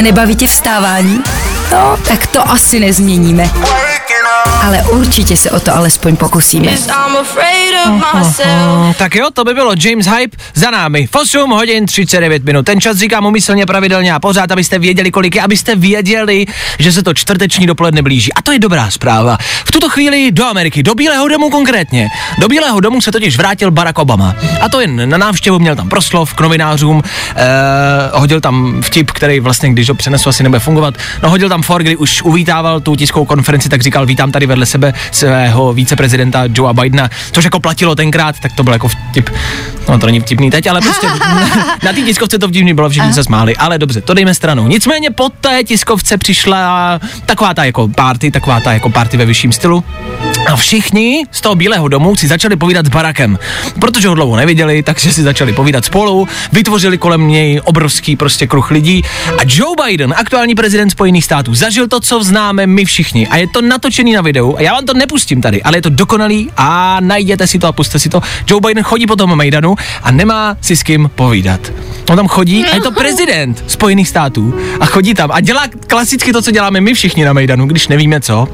Nebaví 0.00 0.36
tě 0.36 0.46
vstávání? 0.46 1.20
No, 1.72 1.98
tak 2.08 2.26
to 2.26 2.50
asi 2.50 2.80
nezměníme. 2.80 3.50
Ale 4.62 4.82
určitě 4.82 5.36
se 5.36 5.50
o 5.50 5.60
to 5.60 5.76
alespoň 5.76 6.16
pokusíme. 6.16 6.70
Tak 8.98 9.14
jo, 9.14 9.28
to 9.32 9.44
by 9.44 9.54
bylo 9.54 9.72
James 9.84 10.06
Hype 10.06 10.36
za 10.54 10.70
námi. 10.70 11.06
V 11.06 11.16
8 11.16 11.50
hodin 11.50 11.86
39 11.86 12.44
minut. 12.44 12.66
Ten 12.66 12.80
čas 12.80 12.96
říkám 12.96 13.26
umyslně 13.26 13.66
pravidelně 13.66 14.12
a 14.12 14.18
pořád, 14.18 14.52
abyste 14.52 14.78
věděli, 14.78 15.10
kolik 15.10 15.34
je, 15.34 15.42
abyste 15.42 15.76
věděli, 15.76 16.46
že 16.78 16.92
se 16.92 17.02
to 17.02 17.14
čtvrteční 17.14 17.66
dopoledne 17.66 18.02
blíží. 18.02 18.32
A 18.32 18.42
to 18.42 18.52
je 18.52 18.58
dobrá 18.58 18.90
zpráva. 18.90 19.38
V 19.64 19.72
tuto 19.72 19.88
chvíli 19.88 20.32
do 20.32 20.46
Ameriky, 20.46 20.82
do 20.82 20.94
Bílého 20.94 21.28
domu 21.28 21.50
konkrétně. 21.50 22.08
Do 22.38 22.48
Bílého 22.48 22.80
domu 22.80 23.00
se 23.00 23.12
totiž 23.12 23.36
vrátil 23.36 23.70
Barack 23.70 23.98
Obama. 23.98 24.34
A 24.60 24.68
to 24.68 24.80
jen 24.80 25.08
na 25.08 25.18
návštěvu, 25.18 25.58
měl 25.58 25.76
tam 25.76 25.88
proslov 25.88 26.34
k 26.34 26.40
novinářům, 26.40 27.02
eh, 27.36 27.44
hodil 28.12 28.40
tam 28.40 28.82
vtip, 28.82 29.10
který 29.10 29.40
vlastně, 29.40 29.70
když 29.70 29.88
ho 29.88 29.94
přenesu, 29.94 30.28
asi 30.28 30.42
nebude 30.42 30.60
fungovat. 30.60 30.94
No, 31.22 31.30
hodil 31.30 31.48
tam 31.48 31.62
for, 31.62 31.82
kdy 31.82 31.96
už 31.96 32.22
uvítával 32.22 32.80
tu 32.80 32.96
tiskovou 32.96 33.24
konferenci, 33.24 33.68
tak 33.68 33.82
říkal, 33.82 34.06
vítám 34.06 34.32
tady 34.32 34.46
vedle 34.46 34.66
sebe 34.66 34.94
svého 35.10 35.72
viceprezidenta 35.72 36.42
Joea 36.54 36.72
Bidena, 36.72 37.08
což 37.32 37.44
jako 37.44 37.60
platilo 37.70 37.94
tenkrát, 37.94 38.40
tak 38.40 38.52
to 38.52 38.62
byl 38.62 38.72
jako 38.72 38.88
vtip. 38.88 39.30
No 39.88 39.98
to 39.98 40.06
není 40.06 40.20
vtipný 40.20 40.50
teď, 40.50 40.66
ale 40.66 40.80
prostě 40.80 41.06
na 41.82 41.92
té 41.92 42.02
tiskovce 42.02 42.38
to 42.38 42.48
vtipný 42.48 42.74
bylo, 42.74 42.90
všichni 42.90 43.12
se 43.12 43.24
smáli, 43.24 43.56
ale 43.56 43.78
dobře, 43.78 44.00
to 44.00 44.14
dejme 44.14 44.34
stranou. 44.34 44.66
Nicméně 44.66 45.10
po 45.10 45.28
té 45.28 45.64
tiskovce 45.64 46.18
přišla 46.18 47.00
taková 47.26 47.54
ta 47.54 47.64
jako 47.64 47.88
party, 47.88 48.30
taková 48.30 48.60
ta 48.60 48.72
jako 48.72 48.90
party 48.90 49.16
ve 49.16 49.26
vyšším 49.26 49.52
stylu. 49.52 49.84
A 50.46 50.56
všichni 50.56 51.24
z 51.30 51.40
toho 51.40 51.54
Bílého 51.54 51.88
domu 51.88 52.16
si 52.16 52.28
začali 52.28 52.56
povídat 52.56 52.86
s 52.86 52.88
Barackem, 52.88 53.38
protože 53.80 54.08
ho 54.08 54.14
dlouho 54.14 54.36
neviděli, 54.36 54.82
takže 54.82 55.12
si 55.12 55.22
začali 55.22 55.52
povídat 55.52 55.84
spolu, 55.84 56.28
vytvořili 56.52 56.98
kolem 56.98 57.28
něj 57.28 57.60
obrovský 57.64 58.16
prostě 58.16 58.46
kruh 58.46 58.70
lidí. 58.70 59.02
A 59.38 59.42
Joe 59.46 59.74
Biden, 59.86 60.14
aktuální 60.16 60.54
prezident 60.54 60.90
Spojených 60.90 61.24
států, 61.24 61.54
zažil 61.54 61.88
to, 61.88 62.00
co 62.00 62.24
známe 62.24 62.66
my 62.66 62.84
všichni. 62.84 63.28
A 63.28 63.36
je 63.36 63.48
to 63.48 63.62
natočený 63.62 64.12
na 64.12 64.22
videu. 64.22 64.56
A 64.56 64.62
já 64.62 64.72
vám 64.72 64.86
to 64.86 64.94
nepustím 64.94 65.40
tady, 65.40 65.62
ale 65.62 65.76
je 65.76 65.82
to 65.82 65.90
dokonalý 65.90 66.50
a 66.56 67.00
najděte 67.00 67.46
si 67.46 67.58
to 67.60 67.66
a 67.66 67.72
puste 67.72 67.98
si 67.98 68.08
to. 68.08 68.20
Joe 68.48 68.60
Biden 68.60 68.84
chodí 68.84 69.06
po 69.06 69.16
tom 69.16 69.36
Majdanu 69.36 69.74
a 70.02 70.10
nemá 70.10 70.56
si 70.60 70.76
s 70.76 70.82
kým 70.82 71.10
povídat. 71.14 71.60
On 72.10 72.16
tam 72.16 72.28
chodí 72.28 72.64
a 72.64 72.74
je 72.74 72.80
to 72.80 72.90
prezident 72.92 73.64
Spojených 73.66 74.08
států 74.08 74.54
a 74.80 74.86
chodí 74.86 75.14
tam 75.14 75.30
a 75.32 75.40
dělá 75.40 75.62
klasicky 75.86 76.32
to, 76.32 76.42
co 76.42 76.50
děláme 76.50 76.80
my 76.80 76.94
všichni 76.94 77.24
na 77.24 77.32
Majdanu, 77.32 77.66
když 77.66 77.88
nevíme 77.88 78.20
co. 78.20 78.48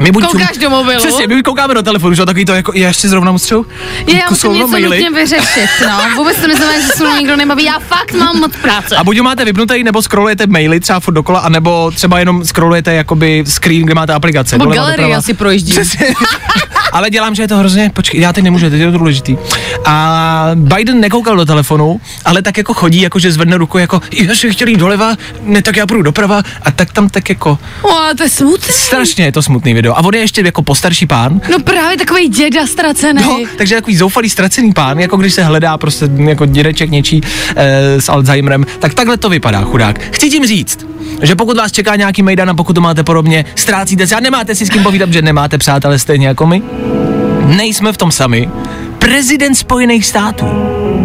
My 0.00 0.12
buď 0.12 0.24
Koukáš 0.26 0.56
do 0.56 0.70
mobilu? 0.70 0.98
Přesně, 0.98 1.26
my 1.26 1.42
koukáme 1.42 1.74
do 1.74 1.82
telefonu, 1.82 2.14
že 2.14 2.26
takový 2.26 2.44
to 2.44 2.52
jako, 2.52 2.72
já 2.74 2.88
ještě 2.88 3.08
zrovna 3.08 3.32
musím. 3.32 3.64
Je, 4.06 4.16
já 4.16 4.26
musím 4.30 4.52
něco 4.52 4.78
nutně 4.78 5.10
vyřešit, 5.10 5.68
no. 5.86 6.16
Vůbec 6.16 6.36
to 6.40 6.48
neznamená, 6.48 6.80
že 6.80 6.86
se 6.86 7.04
mnou 7.04 7.16
nikdo 7.16 7.36
nebaví. 7.36 7.64
Já 7.64 7.78
fakt 7.78 8.12
mám 8.12 8.38
moc 8.40 8.52
práce. 8.56 8.96
A 8.96 9.04
buď 9.04 9.18
ho 9.18 9.24
máte 9.24 9.44
vypnutý, 9.44 9.84
nebo 9.84 10.02
scrollujete 10.02 10.46
maily 10.46 10.80
třeba 10.80 11.00
furt 11.00 11.14
dokola, 11.14 11.40
anebo 11.40 11.90
třeba 11.90 12.18
jenom 12.18 12.44
scrollujete 12.44 12.94
jakoby 12.94 13.44
screen, 13.46 13.82
kde 13.82 13.94
máte 13.94 14.12
aplikace. 14.12 14.58
Nebo 14.58 14.70
galerii 14.70 15.14
asi 15.14 15.34
projíždím. 15.34 15.76
Ale 16.92 17.10
dělám, 17.10 17.34
že 17.34 17.42
je 17.42 17.48
to 17.48 17.56
hrozně, 17.56 17.90
počkej, 17.94 18.20
já 18.20 18.32
teď 18.32 18.44
nemůžu, 18.44 18.70
teď 18.70 18.80
je 18.80 18.92
to 18.92 18.98
důležitý. 18.98 19.36
A 19.84 20.50
Biden 20.54 21.00
nekoukal 21.00 21.36
do 21.36 21.44
telefonu, 21.44 22.00
ale 22.24 22.42
tak 22.42 22.58
jako 22.58 22.74
chodí, 22.74 23.00
jako 23.00 23.18
že 23.18 23.32
zvedne 23.32 23.56
ruku, 23.58 23.78
jako, 23.78 24.00
já 24.12 24.34
jsem 24.34 24.52
chtěl 24.52 24.68
jít 24.68 24.76
doleva, 24.76 25.16
ne, 25.42 25.62
tak 25.62 25.76
já 25.76 25.86
půjdu 25.86 26.02
doprava, 26.02 26.42
a 26.62 26.70
tak 26.70 26.92
tam 26.92 27.08
tak 27.08 27.28
jako, 27.28 27.58
O, 27.82 27.90
to 28.16 28.22
je 28.22 28.28
smutný. 28.28 28.74
strašně 28.74 29.24
je 29.24 29.32
to 29.32 29.42
smutný 29.42 29.74
video. 29.74 29.94
A 29.98 30.04
on 30.04 30.14
je 30.14 30.20
ještě 30.20 30.40
jako 30.40 30.62
postarší 30.62 31.06
pán, 31.06 31.40
No 31.50 31.58
právě 31.58 31.98
takový 31.98 32.28
děda 32.28 32.66
ztracený. 32.66 33.22
No, 33.22 33.38
takže 33.58 33.74
takový 33.74 33.96
zoufalý, 33.96 34.30
ztracený 34.30 34.72
pán, 34.72 34.98
jako 35.00 35.16
když 35.16 35.34
se 35.34 35.42
hledá 35.44 35.78
prostě 35.78 36.08
jako 36.16 36.46
dědeček 36.46 36.90
něčí 36.90 37.20
e, 37.56 38.00
s 38.00 38.08
Alzheimerem, 38.08 38.64
tak 38.78 38.94
takhle 38.94 39.16
to 39.16 39.28
vypadá, 39.28 39.62
chudák. 39.62 40.00
Chci 40.14 40.30
tím 40.30 40.46
říct, 40.46 40.86
že 41.22 41.34
pokud 41.36 41.56
vás 41.56 41.72
čeká 41.72 41.96
nějaký 41.96 42.22
mejdan 42.22 42.50
a 42.50 42.54
pokud 42.54 42.72
to 42.72 42.80
máte 42.80 43.04
podobně, 43.04 43.44
ztrácíte 43.54 44.06
se 44.06 44.14
a 44.16 44.20
nemáte 44.20 44.54
si 44.54 44.66
s 44.66 44.70
kým 44.70 44.82
povídat, 44.82 45.12
že 45.12 45.22
nemáte 45.22 45.58
přátelé 45.58 45.98
stejně 45.98 46.26
jako 46.26 46.46
my, 46.46 46.62
nejsme 47.46 47.92
v 47.92 47.96
tom 47.96 48.10
sami. 48.12 48.48
Prezident 48.98 49.54
Spojených 49.54 50.06
států, 50.06 50.46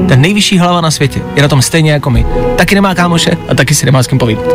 ten 0.08 0.22
nejvyšší 0.22 0.58
hlava 0.58 0.82
na 0.82 0.92
světě, 0.92 1.22
je 1.36 1.42
na 1.42 1.48
tom 1.48 1.62
stejně 1.62 1.92
jako 1.92 2.10
my. 2.10 2.26
Taky 2.58 2.76
nemá 2.76 2.96
kámoše 2.96 3.32
a 3.50 3.56
taky 3.56 3.76
si 3.76 3.86
nemá 3.86 4.04
s 4.04 4.08
kým 4.08 4.18
povídat. 4.18 4.46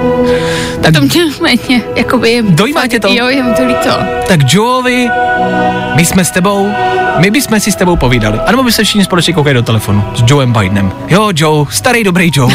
Tak, 0.80 0.94
To 0.94 1.00
mě 1.00 1.24
méně, 1.42 1.82
jakoby... 1.96 2.42
Dojímá 2.48 2.86
tě 2.86 3.00
to? 3.00 3.08
Jo, 3.12 3.26
je 3.28 3.42
mi 3.42 3.54
to 3.54 3.66
líto. 3.66 3.90
tak 4.28 4.40
Joeovi, 4.54 5.08
my 5.96 6.04
jsme 6.04 6.24
s 6.24 6.30
tebou, 6.30 6.72
my 7.18 7.30
bychom 7.30 7.60
si 7.60 7.72
s 7.72 7.76
tebou 7.76 7.96
povídali. 7.96 8.38
A 8.46 8.50
nebo 8.50 8.62
by 8.62 8.72
se 8.72 8.84
všichni 8.84 9.04
společně 9.04 9.32
koukali 9.34 9.54
do 9.54 9.62
telefonu 9.62 10.04
s 10.14 10.22
Joem 10.26 10.52
Bidenem. 10.52 10.92
Jo, 11.08 11.30
Joe, 11.36 11.66
starý 11.70 12.04
dobrý 12.04 12.30
Joe. 12.34 12.54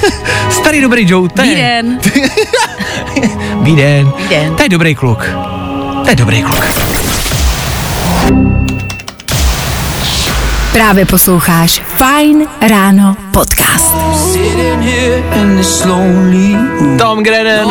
starý 0.50 0.80
dobrý 0.80 1.10
Joe, 1.10 1.28
to 1.28 1.42
je... 1.42 1.48
Biden. 1.48 1.98
Biden. 3.62 4.12
Biden. 4.16 4.54
To 4.56 4.62
je 4.62 4.68
dobrý 4.68 4.94
kluk. 4.94 5.24
To 6.04 6.10
je 6.10 6.16
dobrý 6.16 6.42
kluk. 6.42 6.64
Právě 10.72 11.06
posloucháš 11.06 11.82
Fajn 11.96 12.46
ráno 12.68 13.16
podcast. 13.32 13.94
Tom 16.98 17.22
Grennan. 17.22 17.68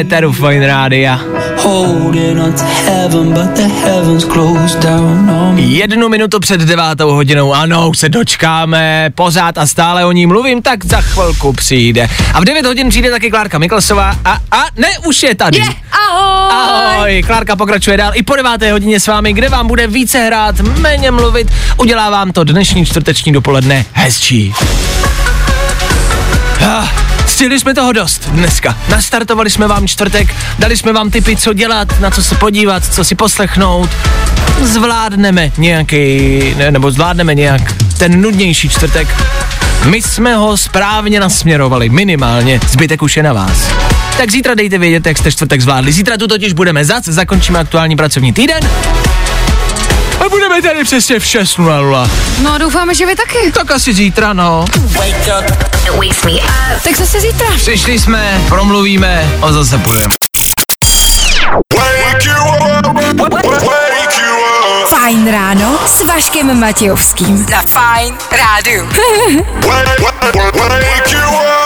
Éteru 0.00 0.32
Fine 0.32 0.66
Rádia. 0.66 1.20
Holding 1.66 2.40
on 2.40 2.52
to 2.52 2.64
heaven, 2.64 3.32
but 3.32 3.56
the 3.56 3.68
heavens 3.68 4.24
closed 4.24 4.80
down 4.80 5.30
on 5.30 5.54
me. 5.54 5.60
Jednu 5.60 6.08
minutu 6.08 6.40
před 6.40 6.60
devátou 6.60 7.12
hodinou, 7.12 7.54
ano, 7.54 7.88
už 7.88 7.98
se 7.98 8.08
dočkáme, 8.08 9.10
pořád 9.14 9.58
a 9.58 9.66
stále 9.66 10.04
o 10.04 10.12
ní 10.12 10.26
mluvím, 10.26 10.62
tak 10.62 10.84
za 10.84 11.00
chvilku 11.00 11.52
přijde. 11.52 12.08
A 12.34 12.40
v 12.40 12.44
9 12.44 12.66
hodin 12.66 12.88
přijde 12.88 13.10
taky 13.10 13.30
Klárka 13.30 13.58
Miklasová 13.58 14.16
a, 14.24 14.32
a 14.50 14.64
ne, 14.76 14.88
už 15.06 15.22
je 15.22 15.34
tady. 15.34 15.58
Je, 15.58 15.64
ahoj! 16.10 16.96
Ahoj, 16.96 17.22
Klárka 17.26 17.56
pokračuje 17.56 17.96
dál 17.96 18.12
i 18.14 18.22
po 18.22 18.36
deváté 18.36 18.72
hodině 18.72 19.00
s 19.00 19.06
vámi, 19.06 19.32
kde 19.32 19.48
vám 19.48 19.66
bude 19.66 19.86
více 19.86 20.18
hrát, 20.18 20.60
méně 20.60 21.10
mluvit, 21.10 21.48
udělá 21.76 22.10
vám 22.10 22.32
to 22.32 22.44
dnešní 22.44 22.86
čtvrteční 22.86 23.32
dopoledne 23.32 23.84
hezčí. 23.92 24.54
Ah, 26.66 26.88
Stihli 27.36 27.60
jsme 27.60 27.74
toho 27.74 27.92
dost 27.92 28.28
dneska. 28.28 28.78
Nastartovali 28.88 29.50
jsme 29.50 29.68
vám 29.68 29.88
čtvrtek, 29.88 30.34
dali 30.58 30.76
jsme 30.76 30.92
vám 30.92 31.10
tipy, 31.10 31.36
co 31.36 31.52
dělat, 31.52 32.00
na 32.00 32.10
co 32.10 32.22
se 32.22 32.34
podívat, 32.34 32.94
co 32.94 33.04
si 33.04 33.14
poslechnout. 33.14 33.90
Zvládneme 34.62 35.52
nějaký, 35.58 36.54
ne, 36.56 36.70
nebo 36.70 36.90
zvládneme 36.90 37.34
nějak 37.34 37.74
ten 37.98 38.20
nudnější 38.20 38.68
čtvrtek. 38.68 39.08
My 39.84 40.02
jsme 40.02 40.36
ho 40.36 40.56
správně 40.56 41.20
nasměrovali, 41.20 41.88
minimálně, 41.88 42.60
zbytek 42.68 43.02
už 43.02 43.16
je 43.16 43.22
na 43.22 43.32
vás. 43.32 43.68
Tak 44.16 44.30
zítra 44.30 44.54
dejte 44.54 44.78
vědět, 44.78 45.06
jak 45.06 45.18
jste 45.18 45.32
čtvrtek 45.32 45.60
zvládli. 45.60 45.92
Zítra 45.92 46.16
tu 46.16 46.26
totiž 46.28 46.52
budeme 46.52 46.84
zac, 46.84 47.04
zakončíme 47.04 47.58
aktuální 47.58 47.96
pracovní 47.96 48.32
týden. 48.32 48.60
Budeme 50.56 50.74
tady 50.74 50.84
přesně 50.84 51.20
v 51.20 51.24
6.00. 51.24 52.10
No 52.42 52.52
a 52.52 52.58
doufáme, 52.58 52.94
že 52.94 53.06
vy 53.06 53.16
taky. 53.16 53.52
Tak 53.52 53.70
asi 53.70 53.94
zítra, 53.94 54.32
no. 54.32 54.64
Tak 56.84 56.96
zase 56.96 57.20
zítra. 57.20 57.46
Přišli 57.56 57.98
jsme, 57.98 58.40
promluvíme 58.48 59.28
a 59.42 59.52
zase 59.52 59.78
půjdeme. 59.78 60.14
Fajn 64.88 65.30
ráno 65.32 65.78
s 65.86 66.02
Vaškem 66.02 66.60
Matějovským. 66.60 67.46
Na 67.50 67.62
Fajn 67.62 68.14
rádu. 68.30 68.88
Wake 70.72 71.12
you 71.12 71.28
up. 71.28 71.65